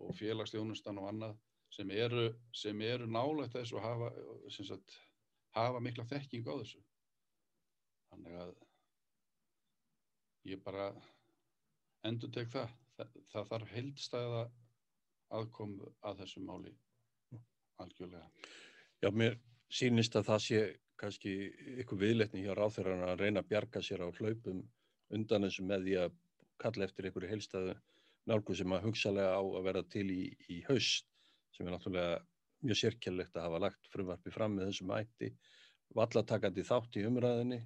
og 0.00 0.16
félagsstjónustan 0.16 1.00
og 1.00 1.08
annað 1.10 1.38
sem 1.74 1.90
eru, 1.94 2.26
sem 2.56 2.80
eru 2.82 3.06
nálægt 3.06 3.54
þessu 3.54 3.78
og 3.78 3.84
hafa, 3.84 4.10
sagt, 4.50 4.96
hafa 5.54 5.80
mikla 5.82 6.06
þekking 6.08 6.48
á 6.50 6.54
þessu. 6.56 6.80
Þannig 8.10 8.38
að 8.42 8.54
ég 10.50 10.62
bara 10.64 10.90
endur 12.08 12.32
tek 12.34 12.50
það. 12.52 12.72
Það, 12.96 13.12
það 13.32 13.46
þarf 13.52 13.74
heildstæða 13.74 14.40
aðkomu 15.38 15.92
að 16.04 16.24
þessu 16.24 16.42
máli 16.44 16.72
algjörlega. 17.80 18.26
Já, 19.00 19.08
mér 19.14 19.38
sínist 19.70 20.16
að 20.18 20.26
það 20.30 20.42
sé 20.46 20.62
kannski 21.00 21.34
ykkur 21.82 22.00
viðletni 22.00 22.42
hjá 22.44 22.52
ráþurran 22.56 23.06
að 23.06 23.22
reyna 23.24 23.42
að 23.42 23.50
bjarga 23.52 23.82
sér 23.84 24.04
á 24.04 24.08
hlaupum 24.10 24.64
undan 25.14 25.46
þessu 25.46 25.64
með 25.66 25.86
því 25.86 25.96
að 26.04 26.18
kalla 26.60 26.86
eftir 26.86 27.08
ykkur 27.10 27.28
heilstæðu 27.30 27.76
nálgu 28.30 28.56
sem 28.56 28.74
að 28.74 28.84
hugsalega 28.88 29.38
á 29.38 29.42
að 29.42 29.64
vera 29.68 29.82
til 29.94 30.06
í, 30.12 30.22
í 30.52 30.60
haust 30.68 31.08
sem 31.56 31.66
er 31.66 31.74
náttúrulega 31.74 32.20
mjög 32.60 32.80
sérkjærlegt 32.82 33.36
að 33.38 33.46
hafa 33.48 33.62
lagt 33.64 33.90
frumvarfi 33.92 34.32
fram 34.34 34.58
með 34.58 34.70
þessum 34.70 34.92
ætti 34.98 35.30
vallatakandi 35.96 36.64
þátt 36.66 36.98
í 37.00 37.06
umræðinni 37.08 37.60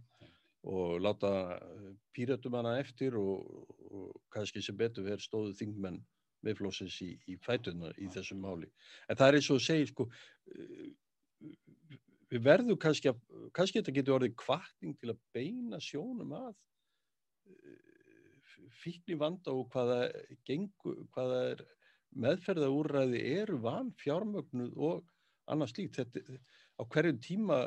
og 0.65 1.01
láta 1.05 1.31
eh, 1.59 1.89
pýratum 2.17 2.57
hana 2.57 2.79
eftir 2.81 3.19
og, 3.21 3.45
og 3.91 4.13
kannski 4.33 4.63
sem 4.65 4.77
betur 4.79 5.05
verður 5.05 5.27
stóðu 5.27 5.57
þingmenn 5.59 6.01
meðflósins 6.45 6.97
í, 7.05 7.15
í 7.29 7.37
fætunar 7.41 7.97
í 8.01 8.09
þessum 8.13 8.41
máli. 8.45 8.69
En 9.09 9.19
það 9.19 9.29
er 9.29 9.39
eins 9.39 9.51
og 9.53 9.61
segja, 9.65 9.91
sko, 9.91 10.09
eh, 10.53 10.87
við 12.33 12.43
verðum 12.45 12.79
kannski 12.81 13.11
að, 13.13 13.21
kannski 13.57 13.81
þetta 13.81 13.97
getur 13.99 14.19
orðið 14.19 14.37
kvartning 14.43 14.97
til 15.01 15.13
að 15.13 15.23
beina 15.37 15.81
sjónum 15.83 16.35
að 16.37 16.53
eh, 17.53 18.61
fíkni 18.83 19.19
vanda 19.21 19.55
og 19.55 19.69
hvaða, 19.75 20.09
gengu, 20.49 20.97
hvaða 21.15 21.41
er 21.53 21.65
meðferðaúræði 22.25 23.23
eru 23.41 23.59
van 23.63 23.91
fjármögnuð 23.99 24.77
og 24.89 25.03
annars 25.51 25.75
líkt. 25.79 25.99
Þetta, 25.99 26.39
á 26.79 26.83
hverjum 26.91 27.21
tíma 27.23 27.59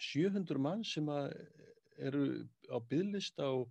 700 0.00 0.60
mann 0.60 0.84
sem 0.84 1.08
eru 2.02 2.24
á 2.72 2.76
bygglista 2.80 3.48
og, 3.52 3.68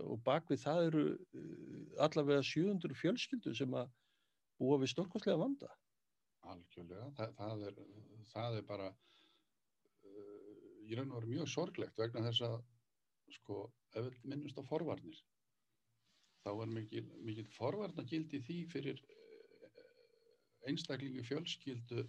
og 0.00 0.20
bakvið 0.26 0.62
það 0.62 0.82
eru 0.90 1.06
eh, 1.14 2.04
allavega 2.06 2.42
700 2.46 2.98
fjölskyldu 2.98 3.54
sem 3.54 3.74
að 3.76 3.90
búa 4.60 4.78
við 4.80 4.94
stórkostlega 4.94 5.40
vanda. 5.40 5.70
Algjörlega, 6.46 7.10
það, 7.18 7.34
það, 7.40 7.64
er, 7.68 7.80
það 8.32 8.60
er 8.60 8.66
bara 8.68 8.90
í 10.86 10.94
raun 10.94 11.12
og 11.12 11.20
veru 11.20 11.32
mjög 11.32 11.50
sorglegt 11.50 11.98
vegna 11.98 12.24
þess 12.28 12.44
að 12.46 12.58
sko, 13.36 13.62
ef 13.94 14.06
við 14.06 14.20
minnumst 14.30 14.60
á 14.60 14.68
forvarnir 14.68 15.18
þá 16.46 16.52
er 16.62 16.70
mikil, 16.70 17.02
mikil 17.26 17.46
forvarnagildi 17.56 18.40
því 18.46 18.58
fyrir 18.70 19.00
eh, 19.02 19.86
einstaklingu 20.70 21.24
fjölskyldu 21.26 22.06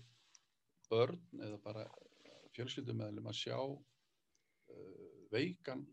börn 0.91 1.41
eða 1.47 1.57
bara 1.63 1.85
fjölskyldumæðlum 2.55 3.27
að 3.29 3.39
sjá 3.41 3.57
uh, 3.59 5.17
veikan 5.33 5.83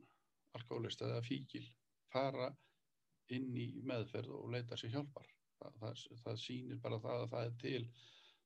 alkoholist 0.56 1.02
eða 1.02 1.22
fíkil 1.26 1.64
fara 2.12 2.46
inn 3.34 3.50
í 3.58 3.66
meðferð 3.88 4.36
og 4.38 4.52
leita 4.54 4.78
sér 4.78 4.94
hjálpar. 4.94 5.26
Það, 5.58 5.78
það, 5.80 6.02
það 6.22 6.38
sýnir 6.44 6.80
bara 6.84 7.00
það 7.02 7.24
að 7.24 7.32
það 7.34 7.48
er 7.48 7.56
til, 7.64 7.82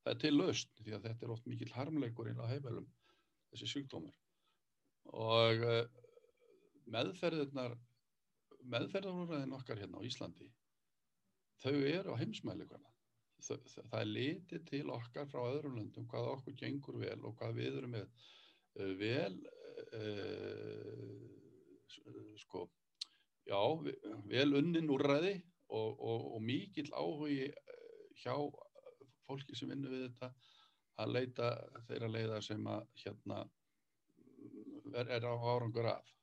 það 0.09 0.15
er 0.15 0.21
til 0.23 0.37
löst 0.39 0.71
því 0.81 0.95
að 0.97 1.07
þetta 1.09 1.27
er 1.27 1.33
oft 1.35 1.49
mikil 1.51 1.69
harmleikur 1.75 2.31
inn 2.31 2.41
á 2.41 2.49
heimælum 2.49 2.87
þessi 3.53 3.69
sjúkdómur. 3.69 4.15
Og 5.19 5.65
uh, 5.69 5.83
meðferðirnar 6.89 7.77
meðferðarúræðin 8.69 9.57
okkar 9.57 9.81
hérna 9.81 10.01
á 10.01 10.07
Íslandi 10.09 10.49
þau 11.63 11.75
eru 11.77 12.15
á 12.17 12.21
heimsmælikvarða 12.21 12.91
það, 13.45 13.69
það 13.77 14.01
er 14.01 14.11
litið 14.11 14.65
til 14.71 14.87
okkar 14.95 15.29
frá 15.31 15.41
öðrum 15.45 15.79
löndum 15.79 16.09
hvað 16.11 16.33
okkur 16.35 16.57
gengur 16.59 16.99
vel 17.03 17.21
og 17.29 17.37
hvað 17.39 17.61
við 17.61 17.79
erum 17.81 17.95
með 17.97 18.09
uh, 18.09 18.93
vel 19.01 19.37
uh, 20.01 21.19
sko 22.41 22.65
já, 23.49 23.61
vel 24.29 24.51
unnin 24.59 24.93
úrræði 24.93 25.37
og, 25.69 26.01
og, 26.01 26.27
og 26.37 26.43
mikill 26.45 26.91
áhugi 26.97 27.49
hjá 28.23 28.35
fólki 29.29 29.57
sem 29.57 29.71
vinnur 29.71 29.95
við 29.95 30.07
þetta 30.09 30.33
að 30.99 31.15
leita 31.15 31.49
þeirra 31.89 32.11
leiða 32.11 32.41
sem 32.43 32.67
að 32.67 32.87
hérna 33.03 33.43
er, 34.95 35.07
er 35.07 35.27
á 35.29 35.35
árangur 35.37 35.91
af. 35.93 36.15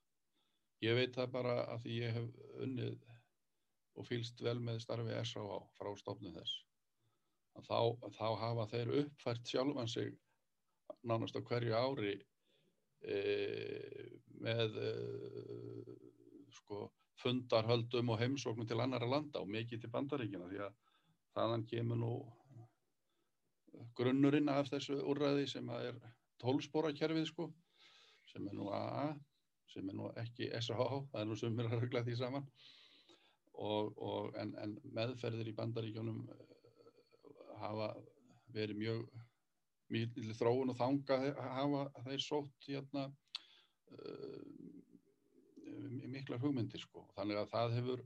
Ég 0.83 0.97
veit 0.97 1.15
það 1.15 1.31
bara 1.37 1.55
að 1.71 1.85
því 1.85 1.99
ég 2.01 2.17
hef 2.17 2.61
unnið 2.65 3.05
og 3.95 4.07
fylst 4.09 4.41
vel 4.43 4.57
með 4.59 4.81
starfi 4.83 5.15
S.A.A. 5.21 5.59
frá 5.77 5.91
stofnum 5.99 6.35
þess. 6.35 6.55
Þá, 7.63 7.79
þá 8.17 8.27
hafa 8.41 8.65
þeir 8.73 8.91
uppfært 9.01 9.47
sjálfan 9.47 9.87
sig 9.87 10.11
nánast 11.07 11.37
á 11.39 11.41
hverju 11.47 11.75
ári 11.77 12.15
e, 13.07 13.19
með 14.43 14.75
e, 14.81 14.89
sko, 16.57 16.89
fundarhöldum 17.21 18.11
og 18.11 18.19
heimsóknum 18.19 18.67
til 18.67 18.81
annara 18.83 19.07
landa 19.07 19.39
og 19.39 19.53
mikið 19.53 19.85
til 19.85 19.93
bandaríkina 19.93 20.49
því 20.51 20.65
að 20.65 20.75
þaðan 21.37 21.63
kemur 21.71 22.01
nú 22.01 22.11
grunnurinn 23.97 24.51
af 24.51 24.69
þessu 24.71 24.97
úrræði 25.03 25.47
sem 25.51 25.69
er 25.75 25.99
tólspórakerfið 26.43 27.29
sko 27.29 27.49
sem 28.31 28.47
er 28.49 28.57
nú 28.57 28.69
AA 28.73 29.13
sem 29.71 29.89
er 29.89 29.97
nú 29.97 30.09
ekki 30.21 30.49
SH 30.59 30.79
það 31.11 31.21
er 31.21 31.29
nú 31.29 31.37
sumir 31.39 31.69
að 31.69 31.81
ruggla 31.83 32.03
því 32.05 32.17
saman. 32.19 32.49
Og, 33.55 33.93
og 34.03 34.35
en, 34.39 34.51
en 34.59 34.75
meðferðir 34.95 35.47
í 35.47 35.55
bandaríkjónum 35.55 36.25
hafa 37.61 37.93
verið 38.55 38.81
mjög 38.81 39.05
mjög 39.93 40.35
þróun 40.39 40.73
og 40.73 40.79
þanga 40.79 41.17
hafa 41.55 41.85
þeir 42.07 42.23
sótt 42.25 42.67
hérna 42.67 43.05
uh, 43.07 44.41
miklar 46.11 46.41
hugmyndir 46.41 46.81
sko. 46.81 47.05
Þannig 47.15 47.41
að 47.41 47.51
það 47.53 47.75
hefur 47.79 48.03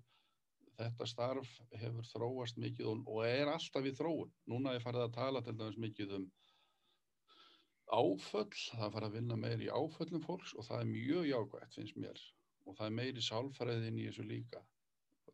þetta 0.79 1.07
starf 1.09 1.55
hefur 1.81 2.07
þróast 2.07 2.59
mikið 2.61 2.91
og, 2.91 3.07
og 3.07 3.25
er 3.27 3.51
alltaf 3.51 3.87
í 3.87 3.93
þróun. 3.95 4.31
Núna 4.51 4.75
er 4.75 4.83
farið 4.83 5.05
að 5.05 5.15
tala 5.17 5.41
til 5.45 5.55
dæmis 5.59 5.79
mikið 5.85 6.15
um 6.19 6.27
áföll, 7.89 8.53
það 8.53 8.93
fara 8.95 9.09
að 9.09 9.15
vinna 9.17 9.37
meir 9.39 9.63
í 9.65 9.71
áföllum 9.73 10.21
fólks 10.21 10.53
og 10.55 10.67
það 10.67 10.83
er 10.83 10.91
mjög 10.91 11.29
jákvægt 11.31 11.77
finnst 11.79 11.97
mér. 11.97 12.21
Og 12.67 12.77
það 12.77 12.85
er 12.85 12.95
meiri 12.99 13.23
sálfræðin 13.25 13.97
í 13.97 14.07
þessu 14.09 14.25
líka. 14.29 14.61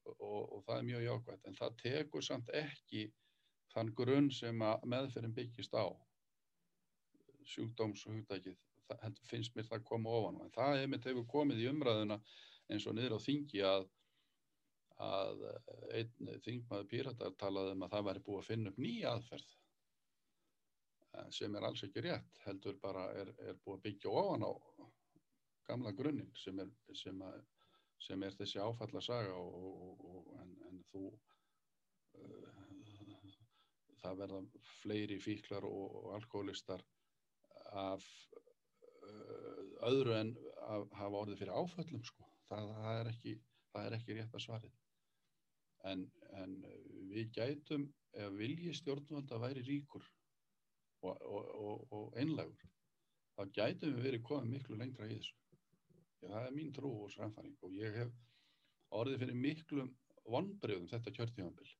Og, 0.06 0.42
og 0.56 0.64
það 0.68 0.78
er 0.78 0.88
mjög 0.90 1.06
jákvægt 1.10 1.50
en 1.50 1.58
það 1.60 1.78
tekur 1.82 2.26
samt 2.26 2.52
ekki 2.56 3.08
þann 3.74 3.92
grunn 3.98 4.30
sem 4.32 4.62
að 4.64 4.86
meðferðin 4.94 5.36
byggist 5.36 5.76
á. 5.76 5.86
Sjúkdómshugdækið, 7.46 8.56
það 8.88 9.20
finnst 9.30 9.58
mér 9.58 9.68
það 9.68 9.84
koma 9.90 10.14
ofan 10.18 10.40
en 10.46 10.54
það 10.56 10.80
hefur 11.10 11.28
komið 11.30 11.66
í 11.66 11.68
umræðuna 11.70 12.18
eins 12.72 12.88
og 12.90 12.96
niður 12.98 13.20
á 13.20 13.26
þingi 13.26 13.62
að 13.68 13.86
að 15.04 15.42
einn 15.92 16.30
þingmaður 16.46 16.90
píratar 16.92 17.34
talaði 17.40 17.76
um 17.76 17.84
að 17.84 17.96
það 17.96 18.06
væri 18.10 18.26
búið 18.28 18.42
að 18.42 18.50
finna 18.50 18.72
upp 18.72 18.78
nýja 18.80 19.12
aðferð 19.12 19.54
sem 21.36 21.56
er 21.56 21.66
alls 21.68 21.84
ekki 21.86 22.04
rétt 22.04 22.40
heldur 22.46 22.78
bara 22.82 23.06
er, 23.16 23.32
er 23.40 23.60
búið 23.64 23.78
að 23.78 23.84
byggja 23.88 24.14
ofan 24.22 24.46
á 24.48 24.52
gamla 25.68 25.92
grunninn 25.98 26.32
sem, 26.38 26.60
sem, 26.94 27.22
sem 28.08 28.24
er 28.24 28.36
þessi 28.38 28.62
áfalla 28.62 29.02
saga 29.02 29.36
og, 29.40 29.56
og, 29.56 30.06
og, 30.12 30.32
en, 30.42 30.54
en 30.70 30.82
þú 30.92 31.04
uh, 32.20 32.66
það 34.02 34.20
verða 34.22 34.42
fleiri 34.82 35.20
fíklar 35.22 35.68
og 35.68 36.12
alkoholistar 36.20 36.84
af 37.74 38.06
uh, 38.36 39.90
öðru 39.90 40.18
en 40.20 40.36
að 40.66 40.88
hafa 41.00 41.24
orðið 41.24 41.42
fyrir 41.44 41.60
áföllum 41.60 42.04
sko. 42.06 42.28
það, 42.50 42.74
það, 42.80 43.00
er 43.00 43.14
ekki, 43.14 43.38
það 43.74 43.88
er 43.90 44.00
ekki 44.00 44.20
rétt 44.20 44.38
að 44.38 44.46
svarið 44.48 44.85
en, 45.92 46.06
en 46.42 46.56
við 47.12 47.32
gætum 47.38 47.88
ef 48.16 48.38
vilji 48.40 48.74
stjórnvölda 48.80 49.40
væri 49.42 49.64
ríkur 49.66 50.06
og, 51.06 51.22
og, 51.22 51.88
og 51.92 52.18
einlegur 52.20 52.70
þá 53.36 53.52
gætum 53.58 53.98
við 53.98 54.08
verið 54.10 54.26
komið 54.30 54.54
miklu 54.56 54.80
lengra 54.80 55.10
í 55.10 55.18
þessu. 55.18 55.36
Já, 56.22 56.30
það 56.32 56.46
er 56.48 56.56
mín 56.56 56.74
trú 56.74 56.92
og 57.04 57.12
sræðfæring 57.14 57.58
og 57.62 57.76
ég 57.76 57.98
hef 58.00 58.14
orðið 58.96 59.24
fyrir 59.24 59.42
miklu 59.42 59.88
vonbreyðum 60.32 60.90
þetta 60.90 61.14
kjörtífambil 61.18 61.74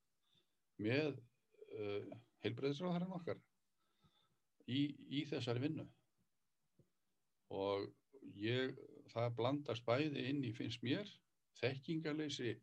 með 0.86 1.14
uh, 1.16 2.16
heilbreyðisráðarinn 2.44 3.16
okkar 3.16 3.40
í, 4.68 4.82
í 5.08 5.24
þessari 5.30 5.64
vinnu. 5.64 5.86
Og 7.56 7.88
ég 8.36 8.76
það 9.14 9.36
blandast 9.40 9.86
bæði 9.88 10.28
inn 10.30 10.44
í 10.44 10.52
finnst 10.58 10.84
mér 10.86 11.10
þekkingarleysi 11.62 12.58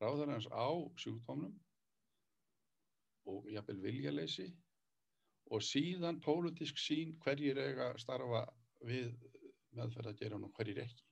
ráðarins 0.00 0.48
á 0.48 0.68
sjúkdómnum 1.00 1.54
og 3.30 3.48
jafnvel 3.52 3.80
viljaleysi 3.84 4.48
og 5.50 5.64
síðan 5.66 6.20
pólitísk 6.24 6.78
sín 6.78 7.16
hverjir 7.24 7.58
eiga 7.58 7.90
að 7.90 8.00
starfa 8.04 8.44
við 8.86 9.12
meðferðageran 9.76 10.46
og 10.46 10.54
hverjir 10.56 10.82
ekki. 10.84 11.04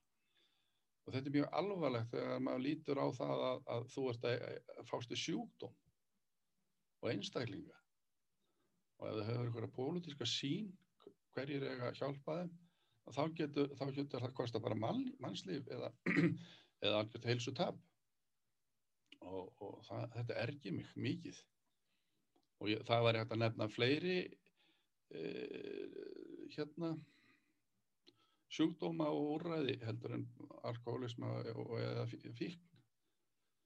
Og 1.06 1.14
þetta 1.14 1.30
er 1.30 1.36
mjög 1.38 1.58
alvarlegt 1.60 2.10
þegar 2.12 2.42
maður 2.44 2.64
lítur 2.64 3.00
á 3.00 3.06
það 3.16 3.42
að, 3.48 3.60
að 3.74 3.86
þú 3.94 4.06
ert 4.12 4.26
að, 4.28 4.46
að 4.76 4.88
fástu 4.90 5.18
sjúkdóm 5.18 5.76
og 7.02 7.10
einstaklinga. 7.12 7.76
Og 8.98 9.08
ef 9.08 9.18
það 9.18 9.28
hefur 9.30 9.48
einhverja 9.48 9.74
pólitíska 9.78 10.28
sín 10.28 10.72
hverjir 11.34 11.64
eiga 11.64 11.90
að 11.90 12.00
hjálpa 12.00 12.38
þeim, 12.40 12.54
þá 13.14 13.22
getur, 13.40 13.74
þá 13.78 13.84
getur 13.96 14.24
það 14.24 14.34
kosta 14.40 14.62
bara 14.62 14.78
mann, 14.78 15.04
mannslíf 15.22 15.68
eða, 15.72 15.92
eða 16.84 17.02
algjört 17.02 17.28
heilsu 17.30 17.54
tap. 17.56 17.78
Og, 19.28 19.52
og 19.64 19.78
það, 19.86 20.04
þetta 20.16 20.40
ergir 20.42 20.74
mig 20.76 20.90
mikið. 20.96 21.38
Og 22.58 22.72
ég, 22.72 22.82
það 22.88 23.04
var 23.06 23.20
hægt 23.20 23.34
að 23.34 23.42
nefna 23.42 23.68
fleiri 23.70 24.18
eh, 25.14 25.98
hérna 26.54 26.94
sjúkdóma 28.48 29.10
og 29.12 29.34
úrræði 29.36 29.76
heldur 29.84 30.16
en 30.16 30.24
alkoholisma 30.66 31.34
og 31.52 31.74
eða 31.82 32.06
fíkn 32.08 32.64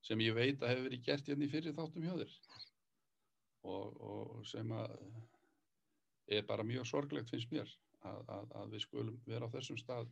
sem 0.02 0.22
ég 0.24 0.34
veit 0.34 0.58
að 0.58 0.72
hefur 0.72 0.86
verið 0.88 1.04
gert 1.06 1.28
hérna 1.30 1.46
í 1.46 1.50
fyrir 1.52 1.76
þáttum 1.76 2.06
hjá 2.08 2.14
þér. 2.18 2.32
Og, 3.70 4.00
og 4.02 4.46
sem 4.50 4.72
að 4.74 4.96
er 6.32 6.46
bara 6.48 6.66
mjög 6.66 6.88
sorglegt 6.90 7.30
finnst 7.30 7.52
mér 7.54 7.70
að, 8.02 8.22
að, 8.26 8.48
að 8.58 8.74
við 8.74 8.84
skulum 8.86 9.18
vera 9.26 9.46
á 9.46 9.54
þessum 9.54 9.78
stað 9.78 10.10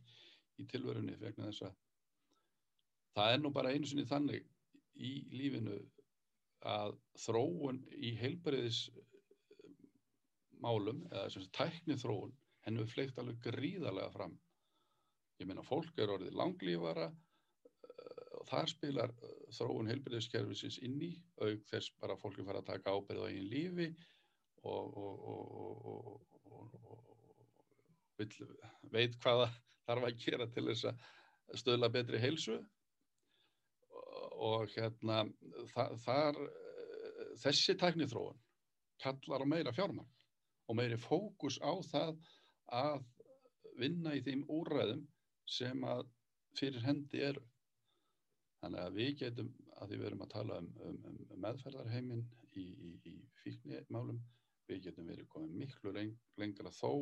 í 0.61 0.67
tilverunni 0.71 1.17
vegna 1.19 1.49
þess 1.51 1.67
að 1.67 1.77
það 3.17 3.35
er 3.35 3.43
nú 3.43 3.53
bara 3.55 3.73
einu 3.75 3.89
sinni 3.91 4.07
þannig 4.07 4.47
í 5.01 5.13
lífinu 5.33 5.79
að 6.71 6.97
þróun 7.25 7.81
í 7.97 8.13
heilbæriðis 8.21 8.85
málum 10.61 11.03
eða 11.09 11.31
sem 11.33 11.47
tækni 11.57 11.97
þróun 12.01 12.35
henni 12.67 12.83
við 12.83 12.93
fleikt 12.95 13.19
alveg 13.21 13.41
gríðarlega 13.47 14.13
fram 14.13 14.37
ég 15.41 15.49
meina 15.49 15.65
fólk 15.65 15.97
er 15.99 16.13
orðið 16.13 16.37
langlífara 16.37 17.07
uh, 17.09 18.41
og 18.41 18.45
þar 18.51 18.73
spilar 18.75 19.15
uh, 19.25 19.37
þróun 19.57 19.89
heilbæriðiskerfisins 19.89 20.81
inn 20.85 20.99
í 21.07 21.15
auk 21.41 21.65
þess 21.71 21.95
bara 22.03 22.19
fólki 22.21 22.45
fara 22.45 22.61
að 22.61 22.71
taka 22.75 22.93
ábyrð 22.93 23.25
á 23.25 23.31
einn 23.31 23.49
lífi 23.55 23.89
og, 24.69 24.99
og, 25.01 25.25
og, 25.33 25.87
og 25.89 26.31
veit 28.93 29.17
hvaða 29.23 29.49
þarf 29.87 30.07
að 30.11 30.21
gera 30.21 30.47
til 30.53 30.67
þess 30.69 30.91
að 30.91 30.97
stöðla 31.63 31.89
betri 31.95 32.21
heilsu 32.21 32.59
og 34.41 34.71
hérna 34.73 35.23
þa 35.75 35.87
þar 36.05 36.39
þessi 37.41 37.77
tæknithróun 37.81 38.39
kallar 39.03 39.45
á 39.45 39.47
meira 39.53 39.73
fjármagn 39.77 40.09
og 40.71 40.79
meiri 40.79 40.99
fókus 41.01 41.59
á 41.61 41.73
það 41.91 42.19
að 42.81 43.05
vinna 43.81 44.15
í 44.17 44.23
þeim 44.25 44.45
úræðum 44.53 45.07
sem 45.51 45.85
að 45.87 46.05
fyrir 46.59 46.85
hendi 46.85 47.23
eru. 47.31 47.43
Þannig 48.61 48.83
að 48.85 48.99
við 48.99 49.11
getum, 49.23 49.49
að 49.81 49.91
því 49.91 49.99
við 50.01 50.09
erum 50.11 50.25
að 50.25 50.33
tala 50.35 50.59
um, 50.61 50.69
um, 50.85 51.01
um 51.09 51.43
meðferðarheimin 51.45 52.23
í, 52.53 52.65
í, 52.65 52.91
í 53.09 53.15
fíknimálum, 53.43 54.21
við 54.69 54.85
getum 54.87 55.09
verið 55.11 55.29
komið 55.33 55.57
miklu 55.63 55.95
lengra 55.97 56.73
þó 56.77 56.93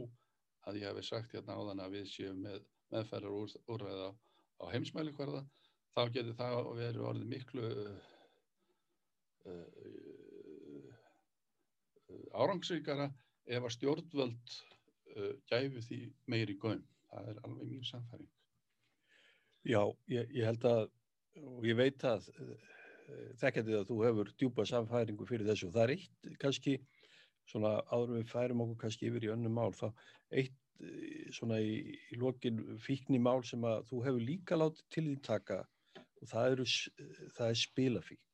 að 0.69 0.81
ég 0.83 0.89
hef 0.91 1.09
sagt 1.09 1.35
hérna 1.35 1.59
áðan 1.59 1.83
að 1.83 1.99
við 1.99 2.11
séum 2.13 2.43
með 2.45 2.63
meðferðarúræða 2.95 4.11
á 4.59 4.65
heimsmælikvarða 4.73 5.43
þá 5.97 6.03
getur 6.15 6.35
það 6.39 6.71
verið 6.79 7.07
orðið 7.11 7.31
miklu 7.33 7.69
uh, 7.75 7.93
uh, 9.49 10.93
árangsvíkara 12.43 13.09
ef 13.49 13.63
að 13.63 13.75
stjórnvöld 13.77 14.57
uh, 15.17 15.35
gæfi 15.51 15.85
því 15.89 16.01
meiri 16.31 16.59
göm. 16.61 16.85
Það 17.09 17.31
er 17.33 17.41
alveg 17.49 17.71
mín 17.71 17.87
samfæring. 17.89 18.33
Já, 19.69 19.83
ég, 20.13 20.29
ég 20.37 20.45
held 20.45 20.65
að, 20.69 20.83
og 21.41 21.65
ég 21.67 21.77
veit 21.79 22.05
að 22.07 22.29
þekkjandi 23.41 23.77
að 23.79 23.89
þú 23.89 23.99
hefur 24.05 24.31
djúpa 24.41 24.65
samfæringu 24.69 25.27
fyrir 25.29 25.49
þessu 25.49 25.71
það 25.73 25.85
er 25.85 25.93
eitt 25.95 26.41
kannski 26.43 26.75
svona 27.49 27.79
áður 27.89 28.19
við 28.19 28.33
færum 28.33 28.63
okkur 28.65 28.83
kannski 28.85 29.09
yfir 29.09 29.25
í 29.25 29.31
önnum 29.33 29.55
mál 29.57 29.73
þá 29.77 29.87
eitt 30.37 30.57
svona 31.35 31.59
í, 31.65 31.97
í 32.13 32.19
lokin 32.21 32.61
fíkni 32.83 33.21
mál 33.23 33.41
sem 33.47 33.65
að 33.67 33.89
þú 33.89 34.03
hefur 34.05 34.27
líka 34.29 34.59
látið 34.59 34.85
til 34.95 35.07
því 35.09 35.17
taka 35.27 35.59
og 36.23 36.31
það, 36.31 36.55
eru, 36.55 36.67
það 37.37 37.53
er 37.53 37.61
spilafík 37.63 38.25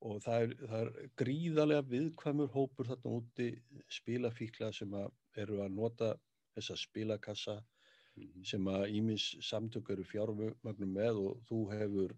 og 0.00 0.22
það 0.24 0.44
er, 0.44 0.52
það 0.70 0.80
er 0.80 1.10
gríðarlega 1.20 1.86
viðkvæmur 1.90 2.52
hópur 2.54 2.88
þarna 2.88 3.18
úti 3.18 3.48
spilafíkla 3.92 4.70
sem 4.72 4.94
að 4.96 5.10
eru 5.42 5.60
að 5.64 5.76
nota 5.76 6.14
þessa 6.56 6.76
spilakassa 6.80 7.58
mm 7.60 8.24
-hmm. 8.24 8.46
sem 8.52 8.68
að 8.68 8.88
Ímis 8.96 9.26
samtök 9.44 9.90
eru 9.90 10.04
fjármögnum 10.04 10.94
með 10.96 11.20
og 11.26 11.42
þú 11.48 11.60
hefur 11.74 12.16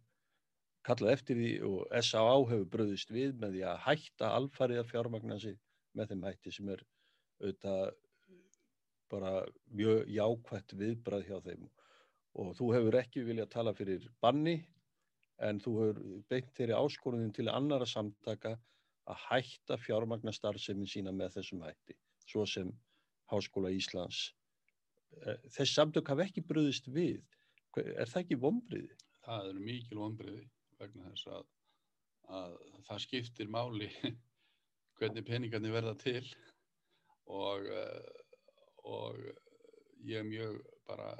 kallað 0.86 1.12
eftir 1.12 1.36
því 1.36 1.50
og 1.66 1.98
S.A.A. 2.02 2.38
hefur 2.52 2.70
bröðist 2.76 3.10
við 3.10 3.34
með 3.34 3.56
því 3.56 3.66
að 3.72 3.82
hætta 3.86 4.32
alfarið 4.38 4.78
að 4.78 4.90
fjármagna 4.92 5.38
sig 5.38 5.58
með 5.94 6.08
þeim 6.08 6.24
hætti 6.28 6.52
sem 6.52 6.68
er 6.68 6.86
auðvitað 7.42 7.94
bara 9.12 9.32
mjög 9.76 10.08
jákvætt 10.08 10.74
viðbrað 10.78 11.26
hjá 11.28 11.38
þeim 11.44 11.68
og 12.38 12.54
þú 12.56 12.70
hefur 12.76 12.98
ekki 13.00 13.24
viljað 13.26 13.50
tala 13.52 13.74
fyrir 13.76 14.06
banni 14.24 14.56
en 15.42 15.58
þú 15.60 15.72
hefur 15.80 16.00
beint 16.30 16.52
þeirri 16.56 16.76
áskorunum 16.78 17.32
til 17.34 17.48
annara 17.52 17.88
samtaka 17.88 18.54
að 19.10 19.22
hætta 19.26 19.78
fjármagna 19.82 20.32
starfsefnin 20.34 20.88
sína 20.88 21.12
með 21.14 21.38
þessum 21.38 21.64
hætti, 21.66 21.96
svo 22.28 22.46
sem 22.46 22.70
Háskóla 23.32 23.72
Íslands. 23.72 24.32
Eh, 25.24 25.38
Þess 25.54 25.74
samtök 25.76 26.10
hafa 26.12 26.26
ekki 26.26 26.44
bröðist 26.46 26.88
við. 26.92 27.22
Er 27.80 28.08
það 28.08 28.20
ekki 28.24 28.38
vonbriði? 28.42 28.96
Það 29.24 29.48
eru 29.50 29.64
mikil 29.64 29.98
vonbriði 29.98 30.42
vegna 30.82 31.10
þess 31.12 31.28
að, 31.38 31.46
að 32.38 32.56
það 32.88 33.02
skiptir 33.06 33.52
máli 33.52 33.88
hvernig 34.98 35.26
peningarnir 35.26 35.74
verða 35.74 35.94
til 36.00 36.24
og, 37.30 37.66
eh, 37.66 38.10
og 38.84 39.18
ég 40.04 40.20
er 40.20 40.28
mjög 40.28 40.58
bara, 40.88 41.14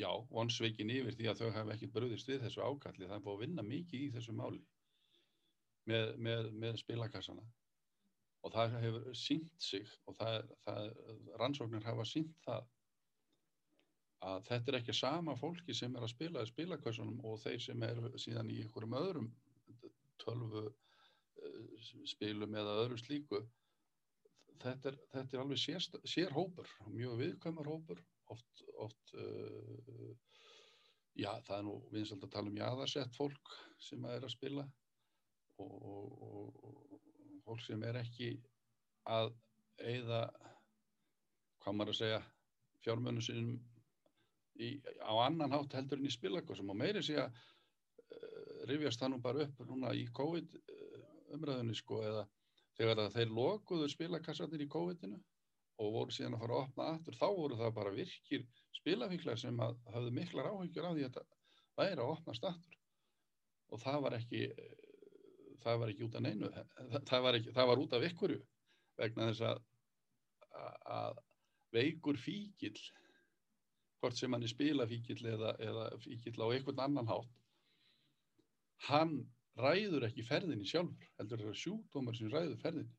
já, 0.00 0.10
vonsveikin 0.32 0.92
yfir 0.92 1.16
því 1.16 1.30
að 1.30 1.40
þau 1.42 1.54
hafa 1.56 1.74
ekkert 1.74 1.94
bröðist 1.94 2.28
við 2.30 2.44
þessu 2.46 2.64
ákalli. 2.64 3.06
Það 3.06 3.16
er 3.16 3.24
búið 3.24 3.36
að 3.36 3.42
vinna 3.44 3.64
mikið 3.66 4.04
í 4.04 4.10
þessu 4.16 4.34
máli 4.36 4.60
með, 5.90 6.12
með, 6.26 6.50
með 6.62 6.78
spilakassana. 6.82 7.46
Og 8.40 8.54
það 8.54 8.76
hefur 8.80 9.08
sínt 9.20 9.56
sig 9.60 9.88
og 10.08 10.16
það, 10.16 10.52
það, 10.64 10.92
rannsóknir 11.42 11.84
hafa 11.84 12.06
sínt 12.08 12.36
það 12.46 12.68
að 14.30 14.42
þetta 14.48 14.70
er 14.70 14.78
ekki 14.80 14.94
sama 14.96 15.34
fólki 15.36 15.74
sem 15.76 15.94
er 15.96 16.04
að 16.04 16.12
spila 16.12 16.44
í 16.44 16.48
spilakassunum 16.48 17.22
og 17.28 17.38
þeir 17.40 17.62
sem 17.64 17.84
er 17.84 18.00
síðan 18.20 18.52
í 18.52 18.58
einhverjum 18.62 18.96
öðrum 19.00 19.30
tölvu 20.20 20.66
uh, 20.68 21.94
spilum 22.08 22.56
eða 22.60 22.76
öðru 22.82 23.00
slíku. 23.00 23.40
Þetta 24.60 24.92
er, 24.92 24.98
þetta 25.14 25.36
er 25.36 25.42
alveg 25.44 25.60
sér, 25.60 25.86
sér 26.04 26.34
hópur, 26.36 26.68
mjög 26.92 27.16
viðkvæmar 27.22 27.68
hópur 27.68 28.02
oft, 28.34 28.64
oft 28.78 29.14
uh, 29.14 30.10
já 31.18 31.32
það 31.46 31.56
er 31.56 31.66
nú 31.66 31.76
viðsald 31.92 32.26
að 32.26 32.34
tala 32.34 32.52
um 32.52 32.60
jáðarsett 32.60 33.16
fólk 33.16 33.54
sem 33.82 34.04
er 34.08 34.24
að 34.24 34.34
spila 34.34 34.66
og, 35.60 35.72
og, 35.72 36.12
og, 36.26 36.50
og 36.70 37.40
fólk 37.46 37.64
sem 37.66 37.82
er 37.86 38.00
ekki 38.00 38.34
að 39.10 39.32
eigða 39.80 40.24
hvað 41.60 41.76
maður 41.76 41.94
að 41.94 42.00
segja 42.00 42.20
fjármönu 42.84 43.24
sinum 43.24 43.58
í, 44.60 44.76
á 45.04 45.12
annan 45.26 45.52
hátt 45.54 45.76
heldur 45.76 46.00
en 46.00 46.08
í 46.08 46.12
spilakosum 46.12 46.72
og 46.72 46.78
meiri 46.80 47.02
sé 47.04 47.18
að 47.20 47.32
uh, 47.32 48.66
rifjast 48.70 49.02
það 49.02 49.14
nú 49.14 49.22
bara 49.24 49.46
upp 49.46 49.64
núna 49.68 49.92
í 49.96 50.06
COVID 50.16 50.56
uh, 50.60 51.00
umræðunni 51.36 51.76
sko 51.76 52.00
eða 52.04 52.26
þegar 52.78 53.10
þeir 53.12 53.34
lokuðu 53.36 53.88
spilakassarnir 53.92 54.64
í 54.64 54.70
COVID-inu 54.70 55.20
og 55.80 55.94
voru 55.94 56.14
síðan 56.14 56.36
að 56.36 56.42
fara 56.44 56.56
að 56.56 56.64
opna 56.66 56.88
aftur 56.94 57.16
þá 57.16 57.26
voru 57.38 57.58
það 57.60 57.74
bara 57.78 57.94
virkir 57.96 58.46
spilafíklar 58.76 59.40
sem 59.40 59.62
að 59.64 59.78
hafðu 59.94 60.12
miklar 60.16 60.50
áhyggjur 60.50 60.88
af 60.88 60.96
því 60.96 61.06
að 61.08 61.18
það 61.18 61.34
væri 61.80 62.04
að 62.04 62.12
opnast 62.14 62.46
aftur. 62.50 62.78
Og 63.70 63.80
það 63.80 63.98
var 64.04 64.16
ekki 64.18 64.44
það 65.64 65.82
var 65.82 65.92
ekki 65.92 66.06
út 66.06 66.16
af 66.16 66.24
neinu 66.24 66.50
það 67.08 67.24
var, 67.26 67.38
ekki, 67.38 67.52
það 67.56 67.68
var 67.70 67.82
út 67.82 67.96
af 67.96 68.06
ykkurju 68.08 68.38
vegna 69.00 69.28
þess 69.30 69.44
að, 69.50 69.60
að 70.94 71.20
veikur 71.76 72.20
fíkil 72.20 72.76
hvort 74.00 74.16
sem 74.16 74.32
hann 74.32 74.46
er 74.46 74.52
spilafíkil 74.52 75.20
eða, 75.34 75.52
eða 75.60 75.90
fíkil 76.00 76.36
á 76.40 76.46
einhvern 76.48 76.84
annan 76.86 77.10
hátt 77.10 77.36
hann 78.88 79.14
ræður 79.60 80.08
ekki 80.08 80.24
ferðinni 80.24 80.68
sjálfur 80.68 81.12
heldur 81.20 81.44
það 81.44 81.52
er 81.52 81.62
sjúkdómar 81.64 82.16
sem 82.16 82.32
ræður 82.32 82.60
ferðinni 82.62 82.96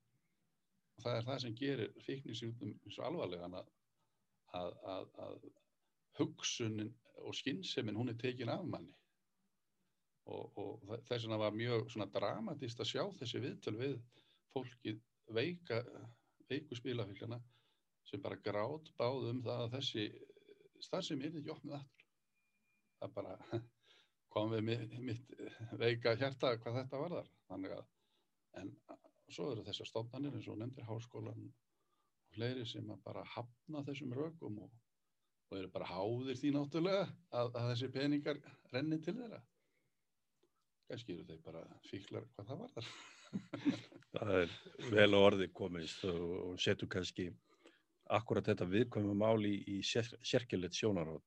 það 1.02 1.18
er 1.18 1.28
það 1.28 1.42
sem 1.44 1.58
gerir 1.58 1.94
fíknisjúkdóm 2.06 2.74
svo 2.92 3.06
alvarlega 3.08 3.50
að, 3.62 3.70
að, 4.60 4.74
að, 4.96 5.12
að 5.26 5.38
hugsunin 6.20 6.92
og 7.22 7.38
skynnseminn 7.38 7.98
hún 7.98 8.12
er 8.12 8.20
tekin 8.20 8.52
af 8.52 8.66
manni. 8.68 8.94
Og, 10.32 10.58
og 10.62 10.84
þess 11.08 11.26
vegna 11.26 11.40
var 11.42 11.56
mjög 11.56 11.96
dramatist 12.14 12.80
að 12.80 12.92
sjá 12.92 13.04
þessi 13.20 13.42
viðtöl 13.42 13.78
við 13.80 13.96
fólki 14.54 14.96
veika 15.34 15.82
veiku 16.52 16.78
spilafíkjana 16.78 17.40
sem 18.10 18.22
bara 18.22 18.40
grátt 18.44 18.92
báð 19.00 19.30
um 19.32 19.42
það 19.46 19.66
að 19.66 19.76
þessi 19.78 20.08
starfsemi 20.82 21.30
er 21.30 21.38
ekki 21.40 21.54
opnið 21.54 21.78
aftur. 21.80 22.10
Það 23.02 23.16
bara 23.18 23.38
kom 24.34 24.52
við 24.54 24.68
mitt, 24.68 25.00
mitt 25.10 25.34
veika 25.82 26.18
hjarta 26.20 26.58
hvað 26.58 26.82
þetta 26.82 27.06
var 27.06 27.18
þar 27.20 27.32
þannig 27.52 27.80
en 29.32 29.36
svo 29.36 29.52
eru 29.54 29.64
þessar 29.64 29.88
stofnanir 29.88 30.36
eins 30.36 30.48
og 30.52 30.60
nefndir 30.60 30.88
háskólan 30.88 31.46
og 31.48 32.34
fleiri 32.36 32.66
sem 32.68 32.90
að 32.92 33.04
bara 33.06 33.24
hafna 33.36 33.84
þessum 33.88 34.12
rökum 34.16 34.58
og, 34.66 34.74
og 35.50 35.58
eru 35.58 35.72
bara 35.72 35.88
háðir 35.88 36.40
því 36.40 36.52
náttúrulega 36.58 37.06
að, 37.08 37.56
að 37.56 37.70
þessi 37.72 37.90
peningar 37.96 38.42
renni 38.74 39.00
til 39.00 39.16
þeirra 39.20 39.40
kannski 40.92 41.16
eru 41.16 41.28
þeir 41.30 41.42
bara 41.46 41.64
fíklar 41.88 42.28
hvað 42.36 42.52
það 42.52 42.62
var 42.66 42.76
þar 42.76 42.92
Það 44.12 44.34
er 44.42 44.56
vel 44.92 45.10
á 45.16 45.20
orði 45.22 45.48
komist 45.56 46.04
og 46.12 46.60
setur 46.60 46.92
kannski 46.92 47.30
akkurat 48.12 48.50
þetta 48.52 48.68
viðkvæmum 48.68 49.22
máli 49.24 49.54
í, 49.56 49.78
í 49.78 49.84
sér, 49.88 50.10
sérkjölet 50.28 50.76
sjónarótt. 50.76 51.24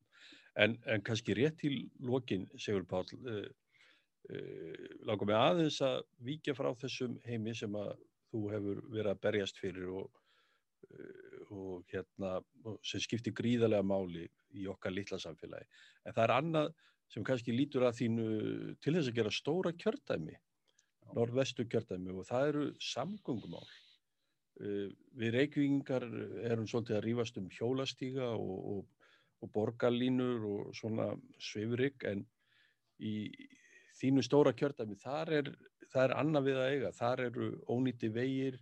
En, 0.61 0.75
en 0.85 1.01
kannski 1.01 1.33
rétt 1.39 1.57
til 1.63 1.79
lokin, 2.05 2.45
Sigur 2.61 2.85
Pál, 2.91 3.09
uh, 4.31 4.89
langar 5.09 5.31
mig 5.31 5.39
aðeins 5.39 5.81
að 5.85 6.01
víkja 6.25 6.57
frá 6.57 6.71
þessum 6.81 7.19
heimi 7.27 7.55
sem 7.57 7.75
að 7.79 7.95
þú 8.33 8.45
hefur 8.55 8.81
verið 8.91 9.13
að 9.13 9.23
berjast 9.27 9.61
fyrir 9.61 9.93
og, 10.01 10.23
uh, 10.91 11.53
og 11.55 11.93
hérna, 11.93 12.39
sem 12.83 13.03
skiptir 13.03 13.37
gríðarlega 13.37 13.87
máli 13.87 14.27
í 14.55 14.67
okkar 14.71 14.95
litla 14.95 15.21
samfélagi. 15.21 15.69
En 16.05 16.17
það 16.17 16.25
er 16.25 16.37
annað 16.39 16.75
sem 17.13 17.25
kannski 17.27 17.55
lítur 17.55 17.87
að 17.87 18.01
þínu 18.01 18.27
til 18.83 18.97
þess 18.97 19.11
að 19.11 19.19
gera 19.19 19.33
stóra 19.35 19.73
kjördæmi, 19.77 20.37
norðvestu 21.15 21.67
kjördæmi 21.71 22.15
og 22.15 22.29
það 22.29 22.51
eru 22.51 22.69
samgöngumál. 22.83 23.67
Eh, 24.63 24.91
við 25.19 25.35
reykvingar 25.35 26.07
erum 26.47 26.69
svolítið 26.71 26.99
að 26.99 27.05
rýfast 27.09 27.41
um 27.41 27.51
hjólastíga 27.51 28.31
og, 28.39 28.57
og, 28.73 29.11
og 29.43 29.53
borgarlínur 29.55 30.47
og 30.47 30.73
svona 30.79 31.11
sveifurygg 31.43 32.07
en 32.11 32.23
í 33.03 33.15
þínu 33.99 34.25
stóra 34.27 34.53
kjördæmi 34.57 34.99
þar 35.01 35.33
er, 35.39 35.51
er 35.95 36.15
annað 36.19 36.49
við 36.49 36.61
að 36.61 36.73
eiga, 36.73 36.93
þar 36.97 37.25
eru 37.29 37.49
ónýtti 37.71 38.11
vegir, 38.15 38.59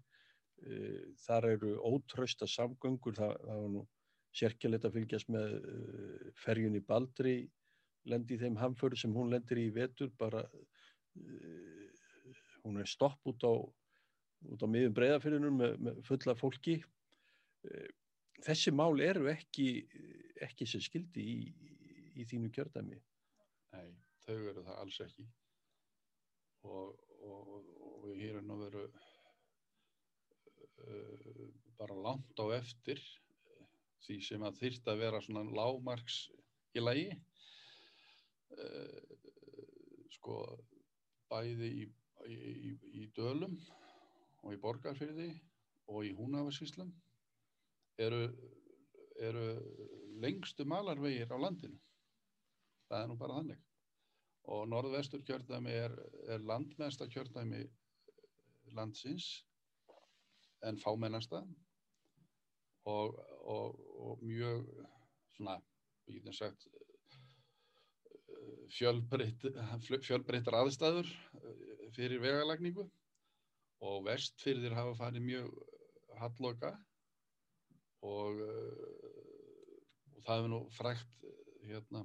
uh, 0.66 1.02
þar 1.24 1.48
eru 1.54 1.74
ótrösta 1.88 2.48
samgöngur, 2.50 3.16
það, 3.18 3.36
það 3.46 3.64
var 3.64 3.74
nú 3.76 3.84
sérkjulegt 4.32 4.88
að 4.88 4.96
fylgjast 4.98 5.32
með 5.32 5.56
uh, 5.58 6.30
ferjunni 6.44 6.82
Baldri, 6.88 7.36
lendi 8.08 8.38
þeim 8.40 8.58
hamföru 8.58 8.98
sem 8.98 9.14
hún 9.14 9.30
lendir 9.32 9.60
í 9.62 9.70
vetur, 9.74 10.10
bara 10.18 10.42
uh, 10.42 11.86
hún 12.62 12.80
er 12.82 12.90
stopp 12.90 13.20
út 13.30 13.46
á 13.46 13.52
á 14.42 14.66
miðum 14.66 14.94
breyðafyrðunum 14.96 15.58
með, 15.60 15.74
með 15.86 15.98
fulla 16.06 16.34
fólki. 16.34 16.80
Þessi 18.42 18.72
mál 18.74 18.98
eru 19.04 19.28
ekki, 19.30 19.68
ekki 20.42 20.66
sem 20.66 20.82
skildi 20.82 21.22
í, 21.22 21.36
í 22.18 22.26
þínu 22.26 22.50
kjördæmi. 22.54 22.98
Nei, 23.76 23.92
þau 24.26 24.38
eru 24.52 24.62
það 24.66 24.78
alls 24.82 24.98
ekki. 25.06 25.24
Og, 26.68 26.88
og, 27.26 27.50
og 27.98 28.06
ég 28.14 28.36
er 28.38 28.44
nú 28.46 28.56
veru 28.60 28.84
uh, 30.86 31.48
bara 31.78 31.96
langt 32.06 32.38
á 32.38 32.46
eftir 32.58 33.00
því 34.02 34.16
sem 34.26 34.42
að 34.46 34.58
þýrt 34.60 34.90
að 34.92 35.00
vera 35.02 35.22
svona 35.22 35.44
lágmarks 35.46 36.16
í 36.74 36.80
lagi. 36.82 37.10
Uh, 38.52 39.00
sko, 40.18 40.36
bæði 41.32 41.70
í, 41.82 41.86
í, 42.28 42.74
í, 43.02 43.06
dölum 43.16 43.56
og 44.42 44.54
í 44.54 44.60
borgarfyrði 44.62 45.30
og 45.90 46.06
í 46.06 46.12
húnafasíslum 46.18 46.92
eru, 48.02 48.26
eru 49.18 49.46
lengstu 50.22 50.66
malarvegir 50.68 51.32
á 51.32 51.36
landinu 51.40 51.80
það 52.88 53.00
er 53.00 53.10
nú 53.10 53.18
bara 53.18 53.38
þannig 53.40 53.71
og 54.50 54.66
norðvestur 54.68 55.22
kjördæmi 55.26 55.70
er, 55.70 55.94
er 56.28 56.42
landmesta 56.42 57.06
kjördæmi 57.10 57.62
landsins 58.74 59.44
en 60.66 60.78
fámennasta. 60.78 61.42
Og, 62.84 63.14
og, 63.46 63.78
og 64.02 64.22
mjög 64.26 64.66
svona, 65.36 65.60
ég 66.08 66.18
getum 66.18 66.34
sagt 66.34 66.66
fjölbreyttar 68.72 70.56
aðstæður 70.58 71.06
eh, 71.06 71.84
fyrir 71.94 72.22
vegalagningu. 72.22 72.88
Og 73.82 74.02
vestfyrðir 74.06 74.74
hafa 74.78 74.96
farið 74.98 75.26
mjög 75.26 75.54
halloka 76.18 76.72
og, 78.06 78.42
og 78.42 80.22
það 80.22 80.36
hefur 80.36 80.50
nú 80.52 80.60
frækt 80.74 81.24
hérna, 81.66 82.04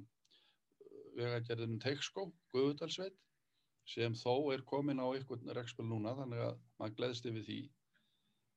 vegagerðinum 1.17 1.81
Teikskó, 1.83 2.27
Guðudalsveit 2.53 3.17
sem 3.87 4.15
þó 4.19 4.51
er 4.53 4.63
komin 4.67 4.99
á 4.99 5.07
einhvern 5.07 5.53
rekspil 5.55 5.87
núna 5.87 6.15
þannig 6.17 6.43
að 6.43 6.55
maður 6.79 6.95
gleðst 6.99 7.27
yfir 7.29 7.45
því. 7.47 7.59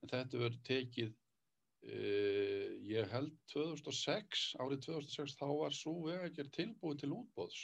En 0.03 0.13
þetta 0.13 0.41
verður 0.41 0.63
tekið 0.67 1.13
uh, 1.15 2.71
ég 2.91 3.13
held 3.15 3.37
2006 3.53 4.47
árið 4.63 4.87
2006 4.89 5.37
þá 5.39 5.47
var 5.61 5.77
svo 5.77 5.95
vegagerð 6.09 6.57
tilbúið 6.57 7.05
til 7.05 7.13
útbóðs 7.21 7.61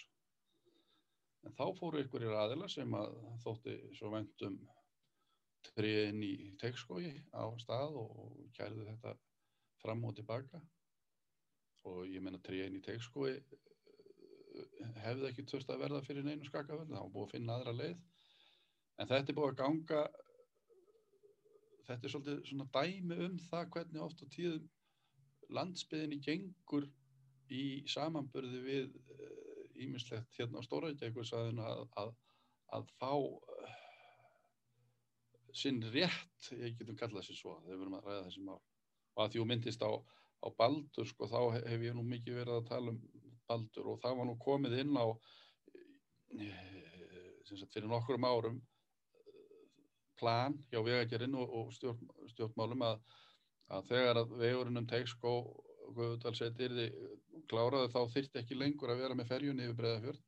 en 1.46 1.54
þá 1.54 1.66
fóru 1.78 2.02
ykkurir 2.02 2.35
aðila 2.35 2.68
sem 2.70 2.94
að 2.98 3.14
þótti 3.44 3.76
svo 3.98 4.11
vendum 4.14 4.56
triðin 5.74 6.22
í 6.24 6.35
teikskói 6.61 7.11
á 7.35 7.44
stað 7.61 7.98
og 8.02 8.37
kærðu 8.56 8.87
þetta 8.88 9.14
fram 9.82 10.04
og 10.09 10.16
tilbaka. 10.18 10.61
Og 11.87 12.06
ég 12.11 12.22
menna 12.22 12.40
triðin 12.42 12.78
í 12.78 12.82
teikskói 12.82 13.32
eh, 13.37 13.75
hefði 15.04 15.30
ekki 15.30 15.46
þurft 15.50 15.72
að 15.72 15.82
verða 15.84 16.04
fyrir 16.06 16.26
neinu 16.26 16.46
skakaföld 16.46 16.92
þá 16.92 17.02
búið 17.12 17.26
að 17.26 17.34
finna 17.34 17.56
aðra 17.58 17.74
leið. 17.80 17.98
En 18.96 19.10
þetta 19.10 19.32
er 19.32 19.38
búið 19.38 19.52
að 19.52 19.58
ganga 19.60 20.02
þetta 21.86 22.06
er 22.06 22.12
svolítið 22.12 22.38
svona 22.50 22.68
dæmi 22.74 23.18
um 23.26 23.40
það 23.46 23.72
hvernig 23.74 24.04
oft 24.06 24.22
á 24.22 24.26
tíðum 24.34 24.70
landsbyðinni 25.56 26.20
gengur 26.24 26.88
í 27.52 27.64
samanbörði 27.90 28.62
við 28.64 28.96
ímislegt 29.84 30.26
eh, 30.32 30.38
hérna 30.40 30.62
á 30.62 30.66
Stóraðjækvursaðinu 30.66 31.62
að, 31.62 31.82
að, 32.02 32.14
að 32.74 32.88
fá 32.98 33.12
sinn 35.56 35.78
rétt, 35.92 36.50
ég 36.52 36.74
getum 36.76 36.98
kallað 36.98 37.28
sér 37.28 37.38
svo 37.38 37.54
þegar 37.62 37.76
við 37.76 37.84
erum 37.84 37.98
að 37.98 38.08
ræða 38.08 38.24
þessi 38.26 38.42
mál. 38.44 38.58
Og 39.16 39.22
að 39.22 39.30
því 39.30 39.40
þú 39.40 39.46
myndist 39.52 39.86
á, 39.86 39.90
á 39.96 40.48
Baldur 40.58 41.08
sko, 41.08 41.28
þá 41.30 41.38
hef 41.56 41.86
ég 41.86 41.96
nú 41.96 42.04
mikið 42.04 42.40
verið 42.42 42.58
að 42.58 42.68
tala 42.72 42.92
um 42.92 42.98
Baldur 43.50 43.92
og 43.92 44.00
það 44.02 44.16
var 44.20 44.28
nú 44.28 44.37
komið 44.42 44.78
inn 44.82 44.96
á 44.98 45.06
eh, 46.40 46.64
sagt, 47.48 47.72
fyrir 47.74 47.88
nokkurum 47.90 48.28
árum 48.28 48.61
plan 50.20 50.56
hjá 50.72 50.80
vegagerinn 50.80 51.37
og, 51.37 51.52
og 51.61 51.72
stjórn, 51.76 52.06
stjórnmálum 52.32 52.87
að, 52.87 53.02
að 53.76 53.90
þegar 53.90 54.22
að 54.22 54.37
vegurinn 54.40 54.80
um 54.80 54.88
Teikskó 54.88 55.37
kláraði 57.46 57.92
þá 57.92 58.00
þyrtti 58.14 58.40
ekki 58.40 58.56
lengur 58.59 58.90
að 58.90 59.04
vera 59.04 59.18
með 59.18 59.30
ferjunni 59.30 59.68
yfir 59.68 59.78
Breðafjörð 59.82 60.24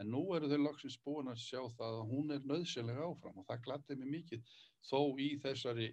En 0.00 0.08
nú 0.08 0.20
eru 0.32 0.48
þau 0.48 0.60
langsins 0.62 0.96
búin 1.04 1.28
að 1.28 1.42
sjá 1.42 1.60
það 1.76 1.98
að 1.98 2.06
hún 2.10 2.32
er 2.32 2.44
nöðsynlega 2.48 3.04
áfram 3.04 3.40
og 3.40 3.44
það 3.50 3.64
gladdi 3.66 3.96
mig 4.00 4.12
mikið 4.14 4.54
þó 4.88 5.00
í 5.20 5.26
þessari 5.42 5.88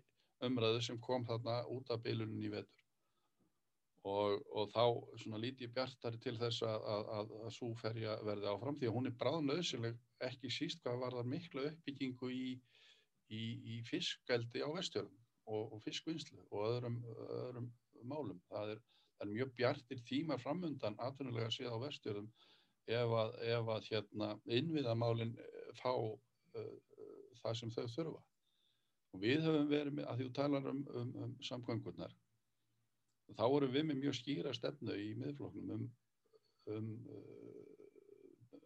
umræðu 0.47 0.83
sem 0.85 0.99
kom 1.03 1.25
þarna 1.27 1.57
út 1.75 1.91
af 1.91 2.05
beilunin 2.05 2.45
í 2.47 2.51
vetur. 2.53 2.76
Og, 4.07 4.43
og 4.55 4.69
þá 4.71 4.83
svona 5.19 5.39
líti 5.41 5.67
bjartari 5.73 6.19
til 6.23 6.35
þess 6.39 6.63
að, 6.63 6.83
að, 6.93 7.07
að, 7.17 7.31
að 7.47 7.53
súferja 7.55 8.17
verði 8.23 8.49
áfram 8.51 8.77
því 8.79 8.87
að 8.87 8.93
hún 8.95 9.09
er 9.09 9.15
bráð 9.19 9.39
nöðsynleg 9.47 9.97
ekki 10.27 10.51
síst 10.53 10.83
hvað 10.83 11.01
var 11.01 11.17
það 11.17 11.31
miklu 11.33 11.65
uppbyggingu 11.71 12.29
í, 12.31 12.51
í, 13.33 13.41
í 13.73 13.79
fiskældi 13.89 14.63
á 14.63 14.69
vestjörnum 14.75 15.25
og, 15.47 15.73
og 15.73 15.81
fiskvinnslu 15.83 16.45
og 16.51 16.69
öðrum, 16.69 17.01
öðrum 17.39 17.71
málum. 18.07 18.39
Það 18.51 18.75
er, 18.75 18.85
það 19.17 19.27
er 19.27 19.33
mjög 19.33 19.51
bjartir 19.59 20.05
tímar 20.07 20.41
framundan 20.43 20.99
atvinnulega 21.03 21.51
séð 21.53 21.75
á 21.75 21.77
vestjörnum 21.83 22.29
ef 22.87 23.17
að, 23.19 23.35
ef 23.51 23.73
hérna, 23.89 24.31
innviðamálinn 24.59 25.35
eh, 25.43 25.71
fá 25.81 25.91
uh, 25.91 26.75
það 27.41 27.59
sem 27.59 27.73
þau 27.75 27.85
þurfa. 27.95 28.21
Og 29.15 29.23
við 29.23 29.43
höfum 29.47 29.67
verið 29.71 29.97
með, 29.97 30.07
að 30.07 30.19
því 30.19 30.27
þú 30.27 30.33
talar 30.37 30.71
um, 30.71 30.81
um, 30.99 31.11
um 31.25 31.35
samgöngurnar, 31.43 32.15
þá 33.35 33.43
vorum 33.51 33.73
við 33.73 33.87
með 33.89 34.01
mjög 34.03 34.17
skýra 34.19 34.53
stefnu 34.55 34.95
í 34.95 35.09
miðfloknum 35.19 35.73
um, 35.75 35.87
um, 36.73 36.91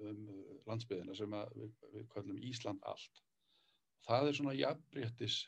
um 0.05 0.21
landsbyðina 0.69 1.15
sem 1.17 1.33
við, 1.55 1.73
við 1.95 2.07
kallum 2.13 2.41
Ísland 2.51 2.83
allt. 2.89 3.23
Það 4.05 4.27
er 4.27 4.37
svona 4.37 4.57
jafnbrettis, 4.57 5.39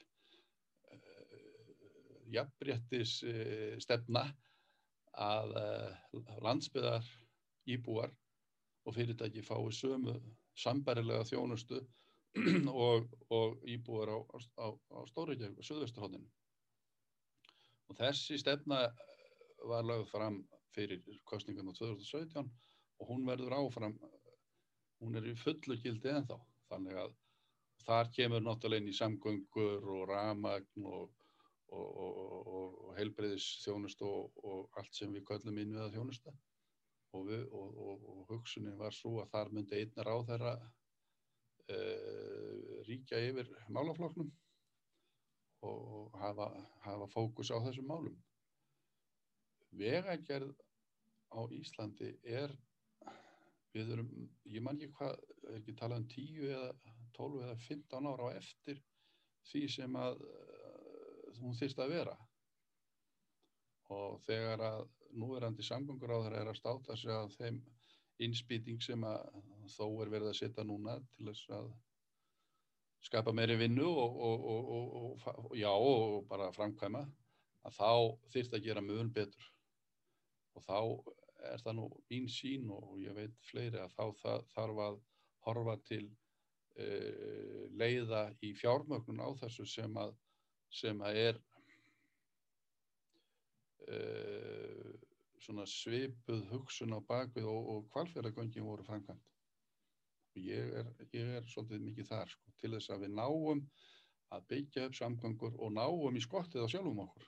uh, 0.94 2.18
jafnbrettis 2.34 3.20
uh, 3.28 3.78
stefna 3.84 4.28
að 5.14 5.52
landsbyðar 6.42 7.06
íbúar 7.70 8.10
og 8.84 8.96
fyrirtæki 8.96 9.44
fái 9.46 9.70
sömu 9.78 10.16
sambærilega 10.58 11.26
þjónustu 11.30 11.82
og, 12.88 13.10
og 13.30 13.62
íbúar 13.70 14.10
á, 14.10 14.18
á, 14.58 14.68
á 14.74 15.00
Stóriðjæg 15.10 15.58
og 15.58 15.68
Suðvesturhóttinu. 15.68 16.26
Og 17.90 17.98
þessi 18.00 18.40
stefna 18.42 18.86
var 19.70 19.88
lagð 19.88 20.08
fram 20.12 20.40
fyrir 20.74 21.04
kostningan 21.30 21.70
á 21.70 21.74
2017 21.78 22.48
og 23.00 23.10
hún 23.10 23.26
verður 23.28 23.58
áfram, 23.60 23.98
hún 25.02 25.20
er 25.20 25.28
í 25.30 25.36
fullu 25.38 25.78
gildi 25.82 26.12
ennþá. 26.14 26.40
Þannig 26.72 27.00
að 27.04 27.18
þar 27.84 28.10
kemur 28.16 28.44
náttúrulega 28.44 28.84
inn 28.84 28.92
í 28.92 28.98
samgöngur 28.98 29.90
og 29.98 30.08
ramagn 30.10 30.88
og, 30.88 31.12
og, 31.74 31.92
og 32.58 32.94
heilbreyðis 32.98 33.48
þjónustu 33.66 34.08
og 34.08 34.80
allt 34.80 34.96
sem 34.96 35.14
við 35.14 35.26
kallum 35.28 35.60
inn 35.60 35.76
við 35.76 35.86
að 35.88 35.98
þjónusta 35.98 36.34
og, 37.14 37.28
við, 37.30 37.44
og, 37.52 37.76
og, 37.88 38.08
og 38.14 38.32
hugsunin 38.32 38.80
var 38.80 38.96
svo 38.96 39.20
að 39.24 39.34
þar 39.36 39.52
myndi 39.54 39.82
einna 39.82 40.08
ráð 40.08 40.24
þeirra 40.32 40.54
e, 41.68 41.80
ríkja 42.88 43.22
yfir 43.28 43.52
málafloknum 43.74 44.32
og 45.64 46.20
hafa, 46.20 46.50
hafa 46.84 47.08
fókus 47.12 47.52
á 47.54 47.58
þessum 47.64 47.88
málum. 47.90 48.16
Vegagerð 49.74 50.54
á 51.34 51.42
Íslandi 51.56 52.12
er, 52.24 52.54
við 53.74 53.94
erum, 53.96 54.12
ég 54.46 54.62
man 54.66 54.78
ekki 54.78 54.94
hvað, 55.00 55.22
ekki 55.58 55.78
talað 55.80 56.04
um 56.04 56.10
10 56.14 56.50
eða 56.50 56.74
12 57.18 57.46
eða 57.46 57.56
15 57.68 58.10
ára 58.12 58.30
á 58.30 58.38
eftir 58.38 58.82
því 59.50 59.64
sem 59.78 59.98
að 60.00 60.22
uh, 60.28 61.40
hún 61.40 61.58
þýrst 61.58 61.82
að 61.84 61.96
vera 61.98 62.18
og 63.94 64.22
þegar 64.26 64.64
að 64.66 64.84
núverandi 65.20 65.66
samgöngur 65.66 66.14
á 66.14 66.24
þeirra 66.24 66.42
er 66.42 66.52
að 66.52 66.60
státa 66.60 66.96
sig 66.98 67.14
að 67.14 67.34
þeim 67.38 67.60
innspýting 68.24 68.82
sem 68.82 69.04
að 69.06 69.26
þó 69.74 69.86
er 70.04 70.14
verið 70.14 70.32
að 70.32 70.40
setja 70.40 70.66
núna 70.66 70.96
til 71.16 71.28
þess 71.30 71.50
að 71.58 71.68
skapa 73.04 73.34
meiri 73.36 73.58
vinnu 73.60 73.88
og, 73.88 74.20
og, 74.28 74.46
og, 74.50 75.28
og 75.50 75.58
já 75.60 75.70
og 75.72 76.28
bara 76.30 76.52
framkvæma 76.56 77.04
að 77.68 77.78
þá 77.78 77.92
þýrt 78.34 78.58
að 78.58 78.66
gera 78.68 78.84
mjög 78.84 79.12
betur 79.16 79.50
og 80.54 80.66
þá 80.68 80.80
er 81.52 81.64
það 81.64 81.78
nú 81.80 81.88
mín 82.12 82.28
sín 82.32 82.70
og 82.72 83.00
ég 83.04 83.16
veit 83.18 83.40
fleiri 83.50 83.82
að 83.84 83.96
þá 83.98 84.06
það, 84.22 84.46
þarf 84.54 84.84
að 84.88 85.00
horfa 85.48 85.76
til 85.90 86.04
e, 86.80 86.88
leiða 87.76 88.28
í 88.44 88.54
fjármögnun 88.56 89.24
á 89.24 89.30
þessu 89.42 89.66
sem 89.68 89.98
að, 90.00 90.14
sem 90.72 91.02
að 91.04 91.20
er 91.24 91.42
uh, 93.92 94.94
svona 95.44 95.66
svipuð 95.68 96.46
hugsun 96.54 96.96
á 96.96 97.00
bakvið 97.04 97.50
og, 97.52 97.88
kvalfjörðagöngin 97.92 98.68
voru 98.68 98.86
framkvæmt. 98.88 99.33
Ég 100.40 100.74
er, 100.82 100.88
ég 101.14 101.36
er 101.38 101.46
svolítið 101.50 101.84
mikið 101.88 102.10
þar 102.10 102.32
sko, 102.32 102.54
til 102.58 102.72
þess 102.74 102.94
að 102.94 103.06
við 103.06 103.16
náum 103.20 103.62
að 104.34 104.48
byggja 104.50 104.88
upp 104.88 104.98
samgöngur 104.98 105.60
og 105.62 105.74
náum 105.76 106.18
í 106.18 106.24
skottið 106.24 106.66
á 106.66 106.72
sjálfum 106.74 107.04
okkur. 107.06 107.28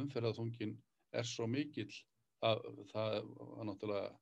Umferðathungin 0.00 0.76
er 1.12 1.28
svo 1.28 1.46
mikill 1.50 1.92
að 2.42 2.62
það 2.90 3.18
var 3.38 3.68
náttúrulega 3.68 4.12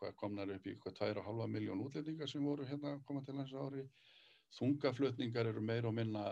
hvað 0.00 0.16
komnar 0.20 0.52
upp 0.54 0.66
í 0.68 0.76
hvað 0.80 0.98
2,5 1.00 1.46
miljón 1.52 1.82
útlendingar 1.84 2.30
sem 2.30 2.44
voru 2.44 2.66
hérna 2.68 2.98
koma 3.08 3.24
til 3.24 3.36
hans 3.40 3.52
ári. 3.52 3.86
Þungaflutningar 4.56 5.48
eru 5.50 5.62
meir 5.64 5.88
og 5.88 5.96
minna 5.96 6.24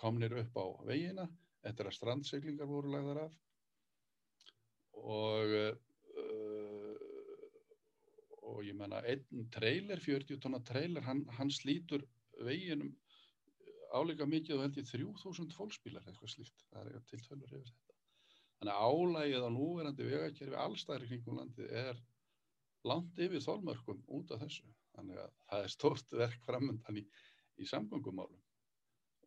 komnir 0.00 0.34
upp 0.42 0.58
á 0.58 0.66
veginna 0.88 1.26
eftir 1.66 1.88
að 1.88 1.98
strandseglingar 1.98 2.68
voru 2.70 2.92
lagðar 2.92 3.26
af 3.26 3.36
og 4.96 5.52
uh, 5.56 5.72
og 8.46 8.62
ég 8.66 8.76
menna 8.78 9.02
einn 9.10 9.48
trailer, 9.54 10.00
40 10.02 10.40
tonna 10.42 10.62
trailer 10.64 11.04
hann, 11.06 11.24
hann 11.38 11.52
slítur 11.52 12.04
veginum 12.46 12.94
áleika 13.96 14.26
mikið 14.28 14.56
og 14.56 14.66
held 14.66 14.80
ég 14.80 14.90
3000 14.90 15.54
fólksbílar 15.56 16.06
eitthvað 16.06 16.34
slíkt 16.34 16.66
það 16.70 16.80
er 16.80 16.90
eitthvað 16.90 17.08
tiltölur 17.12 17.54
yfir 17.58 17.70
þetta 17.70 17.96
þannig 18.56 18.74
að 18.74 18.90
álægið 18.90 19.46
á 19.46 19.50
núverandi 19.56 20.10
vegakerfi 20.10 20.60
allstæðri 20.64 21.10
kringum 21.10 21.40
landið 21.40 21.74
er 21.84 22.04
langt 22.86 23.20
yfir 23.20 23.42
þólmörkum 23.42 24.02
út 24.16 24.32
af 24.34 24.42
þessu. 24.44 24.66
Þannig 24.96 25.20
að 25.20 25.30
það 25.50 25.64
er 25.64 25.72
stórt 25.72 26.18
verk 26.20 26.44
framöndan 26.46 27.00
í, 27.00 27.04
í 27.60 27.68
samgöngumálum 27.68 28.42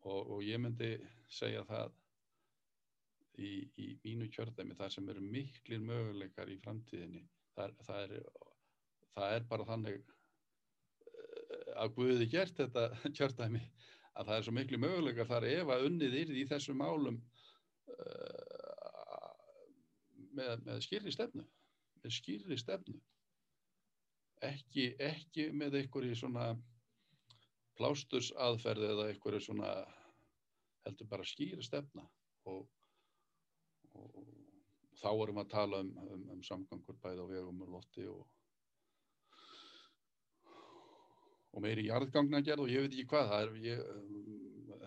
og, 0.00 0.20
og 0.36 0.44
ég 0.44 0.60
myndi 0.62 0.94
segja 1.30 1.62
það 1.68 1.92
í, 3.38 3.50
í 3.78 3.88
mínu 4.04 4.30
kjördæmi 4.32 4.76
þar 4.78 4.94
sem 4.94 5.10
eru 5.12 5.24
miklir 5.24 5.82
möguleikar 5.84 6.50
í 6.50 6.58
framtíðinni. 6.64 7.22
Það, 7.54 7.76
það, 7.86 8.02
er, 8.06 8.16
það 9.16 9.36
er 9.36 9.46
bara 9.50 9.68
þannig 9.68 10.00
eh, 10.00 11.70
að 11.76 11.94
Guði 11.98 12.28
gert 12.32 12.56
þetta 12.58 12.88
kjördæmi 13.16 13.62
að 14.18 14.26
það 14.26 14.36
er 14.36 14.46
svo 14.46 14.56
miklu 14.56 14.82
möguleikar 14.82 15.30
þar 15.30 15.48
ef 15.50 15.70
að 15.70 15.86
unnið 15.88 16.18
yrði 16.24 16.42
í 16.42 16.48
þessum 16.50 16.80
málum 16.82 17.20
uh, 17.94 19.30
með, 20.34 20.64
með 20.66 20.82
skýrri 20.84 21.14
stefnu 21.14 21.46
með 22.02 22.16
skýrri 22.16 22.58
stefnu. 22.58 22.98
Ekki, 24.46 24.94
ekki 25.04 25.50
með 25.52 25.82
einhverju 25.82 26.16
svona 26.16 26.50
plásturs 27.76 28.30
aðferði 28.40 28.88
eða 28.94 29.08
einhverju 29.10 29.42
svona 29.44 29.72
heldur 30.86 31.10
bara 31.10 31.26
skýri 31.28 31.64
stefna 31.64 32.06
og, 32.48 32.62
og, 33.92 34.14
og 34.16 34.96
þá 35.00 35.10
erum 35.12 35.40
við 35.40 35.44
að 35.44 35.52
tala 35.52 35.82
um, 35.84 35.90
um, 36.06 36.24
um 36.36 36.42
samgangur 36.46 36.96
bæð 37.04 37.20
á 37.20 37.26
vegum 37.34 37.60
og 37.66 37.74
lotti 37.76 38.06
og 38.08 38.24
og 41.50 41.64
meiri 41.64 41.88
jarðgangna 41.88 42.42
gerð 42.46 42.66
og 42.66 42.72
ég 42.72 42.84
veit 42.84 42.94
ekki 42.94 43.08
hvað 43.10 43.30
það 43.32 43.44
er 43.44 43.54
ég, 43.64 43.84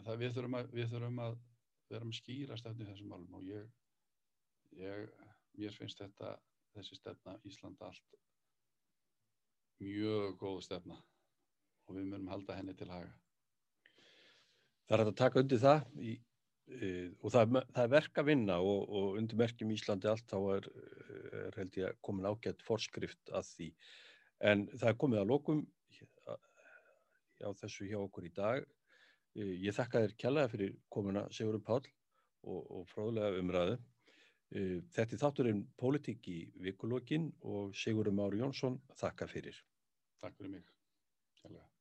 það 0.06 0.22
við 0.24 0.36
þurfum 0.38 0.60
að 0.60 0.74
við 0.78 0.92
þurfum 0.94 1.24
að 1.28 1.40
með 1.94 2.18
skýra 2.18 2.58
stefni 2.58 2.88
þessum 2.88 3.12
málum 3.12 3.38
og 3.38 3.46
ég, 3.46 3.66
ég 4.80 5.10
mér 5.60 5.76
finnst 5.78 6.00
þetta 6.02 6.36
þessi 6.74 6.98
stefna 6.98 7.36
Íslanda 7.46 7.90
allt 7.90 8.20
mjög 9.84 10.38
góð 10.42 10.62
stefna 10.66 10.98
og 11.88 11.98
við 11.98 12.08
munum 12.08 12.30
halda 12.32 12.56
henni 12.58 12.76
til 12.78 12.90
haga. 12.92 13.12
Það 14.88 14.96
er 14.96 15.10
að 15.10 15.18
taka 15.20 15.42
undir 15.42 15.62
það 15.62 15.84
í, 16.00 16.14
e, 16.68 16.90
og 17.20 17.34
það, 17.34 17.60
það 17.76 17.84
er 17.84 17.94
verk 17.94 18.22
að 18.22 18.30
vinna 18.30 18.58
og, 18.64 18.82
og 18.88 19.20
undir 19.20 19.40
merkjum 19.40 19.74
Íslandi 19.76 20.10
allt 20.12 20.26
þá 20.32 20.38
er, 20.56 20.70
er 21.44 21.60
held 21.60 21.80
ég 21.80 22.02
komin 22.06 22.30
ágætt 22.30 22.64
forskrift 22.68 23.34
að 23.36 23.50
því. 23.52 23.70
En 24.44 24.66
það 24.74 24.90
er 24.92 25.00
komið 25.04 25.24
að 25.24 25.32
lokum 25.32 25.64
á 27.42 27.50
þessu 27.64 27.90
hjá 27.90 27.98
okkur 28.02 28.30
í 28.30 28.34
dag 28.38 28.64
ég 29.34 29.74
þakka 29.74 30.04
þér 30.04 30.16
kjallaði 30.22 30.54
fyrir 30.54 30.78
komuna 30.94 31.26
Sigurum 31.34 31.66
Pál 31.66 31.82
og, 31.82 32.62
og 32.62 32.88
fróðlega 32.92 33.42
umræðu 33.42 33.78
þetta 34.94 35.10
er 35.16 35.22
þátturinn 35.24 35.64
Pólitík 35.80 36.28
í 36.30 36.40
vikulokkin 36.62 37.32
og 37.42 37.74
Sigurum 37.74 38.20
Mári 38.22 38.44
Jónsson 38.44 38.78
þakka 39.00 39.30
fyrir 39.32 39.58
Takk 40.24 40.38
fyrir 40.40 40.52
mig. 40.56 40.68
Kjærlega. 41.42 41.73